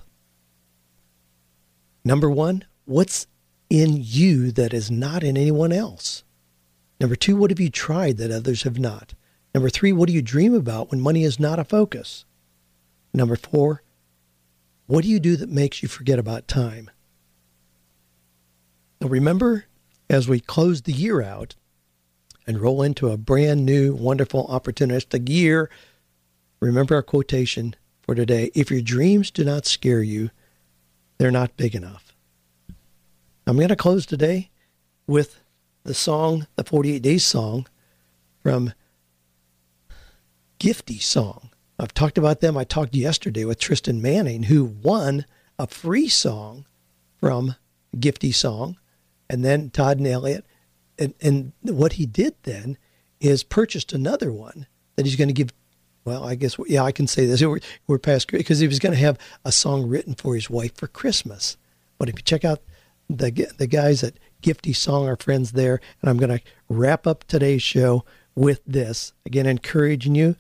Number 2.06 2.30
one, 2.30 2.66
what's 2.86 3.28
in 3.70 3.98
you 4.02 4.52
that 4.52 4.74
is 4.74 4.90
not 4.90 5.24
in 5.24 5.38
anyone 5.38 5.72
else? 5.72 6.24
Number 7.00 7.16
two, 7.16 7.36
what 7.36 7.52
have 7.52 7.60
you 7.60 7.70
tried 7.70 8.18
that 8.18 8.32
others 8.32 8.64
have 8.64 8.80
not? 8.80 9.14
Number 9.54 9.70
three, 9.70 9.94
what 9.94 10.08
do 10.08 10.14
you 10.14 10.22
dream 10.22 10.54
about 10.54 10.92
when 10.92 11.02
money 11.02 11.24
is 11.24 11.40
not 11.40 11.60
a 11.60 11.64
focus? 11.64 12.26
Number 13.14 13.36
four, 13.36 13.84
what 14.88 15.04
do 15.04 15.10
you 15.10 15.20
do 15.20 15.36
that 15.38 15.50
makes 15.50 15.82
you 15.82 15.90
forget 15.90 16.20
about 16.20 16.48
time? 16.48 16.90
Now 19.02 19.08
remember 19.08 19.66
as 20.10 20.28
we 20.28 20.40
close 20.40 20.82
the 20.82 20.92
year 20.92 21.22
out 21.22 21.56
and 22.46 22.60
roll 22.60 22.82
into 22.82 23.10
a 23.10 23.18
brand 23.18 23.66
new, 23.66 23.94
wonderful, 23.94 24.48
opportunistic 24.48 25.30
year, 25.30 25.70
remember 26.60 26.96
our 26.96 27.04
quotation 27.04 27.76
for 28.02 28.16
today 28.16 28.52
if 28.56 28.72
your 28.72 28.82
dreams 28.82 29.32
do 29.32 29.44
not 29.44 29.66
scare 29.66 30.02
you, 30.02 30.32
they're 31.18 31.32
not 31.32 31.58
big 31.58 31.76
enough. 31.76 32.09
I'm 33.50 33.56
going 33.56 33.70
to 33.70 33.76
close 33.76 34.06
today 34.06 34.52
with 35.08 35.42
the 35.84 35.96
song, 35.96 36.46
the 36.56 36.64
48 36.64 37.02
Days 37.02 37.26
song 37.26 37.66
from 38.44 38.74
Gifty 40.60 41.02
Song. 41.02 41.50
I've 41.80 41.96
talked 41.96 42.20
about 42.20 42.42
them. 42.42 42.56
I 42.56 42.64
talked 42.64 42.94
yesterday 42.94 43.46
with 43.46 43.60
Tristan 43.60 44.04
Manning, 44.04 44.44
who 44.44 44.66
won 44.66 45.26
a 45.58 45.66
free 45.66 46.08
song 46.08 46.68
from 47.20 47.56
Gifty 47.96 48.36
Song 48.36 48.78
and 49.28 49.44
then 49.44 49.72
Todd 49.72 49.98
and 49.98 50.06
Elliot. 50.06 50.46
And, 51.00 51.16
and 51.20 51.54
what 51.64 51.94
he 51.94 52.06
did 52.06 52.36
then 52.44 52.78
is 53.20 53.42
purchased 53.42 53.94
another 53.94 54.32
one 54.32 54.68
that 54.96 55.08
he's 55.08 55.16
going 55.16 55.28
to 55.28 55.34
give. 55.34 55.50
Well, 56.06 56.24
I 56.24 56.36
guess, 56.36 56.56
yeah, 56.68 56.84
I 56.84 56.92
can 56.92 57.08
say 57.08 57.26
this. 57.26 57.42
We're, 57.42 57.62
we're 57.88 57.98
past 57.98 58.32
because 58.32 58.60
he 58.60 58.68
was 58.68 58.78
going 58.78 58.94
to 58.94 59.00
have 59.00 59.18
a 59.44 59.52
song 59.52 59.88
written 59.88 60.14
for 60.14 60.36
his 60.36 60.52
wife 60.52 60.76
for 60.76 60.86
Christmas. 60.86 61.58
But 61.98 62.10
if 62.10 62.16
you 62.16 62.22
check 62.22 62.46
out 62.46 62.62
the 63.10 63.52
the 63.58 63.68
guys 63.68 64.04
at 64.04 64.20
Gifty 64.42 64.76
Song, 64.76 65.08
our 65.08 65.18
friends 65.18 65.54
there, 65.54 65.82
and 66.02 66.10
I'm 66.10 66.18
going 66.18 66.38
to 66.38 66.44
wrap 66.70 67.06
up 67.08 67.26
today's 67.26 67.64
show 67.64 68.06
with 68.36 68.62
this 68.66 69.14
again, 69.26 69.46
encouraging 69.46 70.16
you 70.16 70.36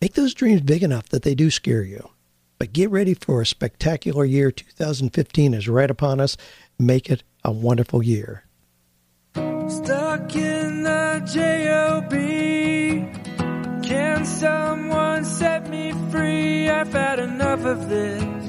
make 0.00 0.14
those 0.14 0.34
dreams 0.34 0.62
big 0.62 0.82
enough 0.82 1.08
that 1.10 1.22
they 1.22 1.34
do 1.34 1.50
scare 1.50 1.82
you. 1.82 2.10
But 2.58 2.72
get 2.72 2.90
ready 2.90 3.14
for 3.14 3.40
a 3.40 3.46
spectacular 3.46 4.24
year. 4.24 4.50
2015 4.50 5.54
is 5.54 5.68
right 5.68 5.90
upon 5.90 6.20
us. 6.20 6.36
Make 6.78 7.10
it 7.10 7.22
a 7.44 7.50
wonderful 7.50 8.02
year. 8.02 8.44
Stuck 9.34 10.36
in 10.36 10.82
the 10.82 11.22
JOB. 11.32 12.12
Can 13.82 14.24
someone 14.24 15.24
set 15.24 15.68
me 15.70 15.92
free? 16.10 16.68
I've 16.68 16.92
had 16.92 17.18
enough 17.18 17.64
of 17.64 17.88
this. 17.88 18.39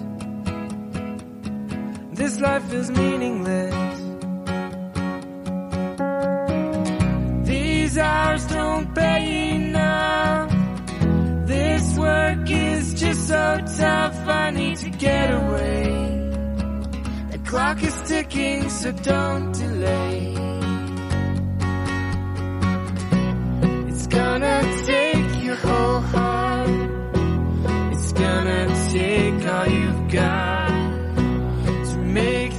This 2.22 2.40
life 2.40 2.72
is 2.72 2.92
meaningless. 2.92 4.00
These 7.48 7.98
hours 7.98 8.46
don't 8.46 8.94
pay 8.94 9.56
enough. 9.56 10.52
This 11.48 11.98
work 11.98 12.48
is 12.48 12.94
just 12.94 13.28
so 13.28 13.46
tough. 13.76 14.16
I 14.28 14.52
need 14.52 14.78
to 14.86 14.90
get 14.92 15.28
away 15.32 15.84
The 17.32 17.40
clock 17.50 17.82
is 17.82 17.98
ticking, 18.04 18.70
so 18.70 18.92
don't 18.92 19.52
delay. 19.54 20.36
It's 23.90 24.06
gonna 24.06 24.60
take 24.92 25.44
your 25.44 25.56
whole 25.56 26.02
heart. 26.14 26.70
It's 27.94 28.12
gonna 28.12 28.64
take 28.92 29.40
all 29.54 29.68
you've 29.68 30.12
got 30.12 30.31
make 32.12 32.51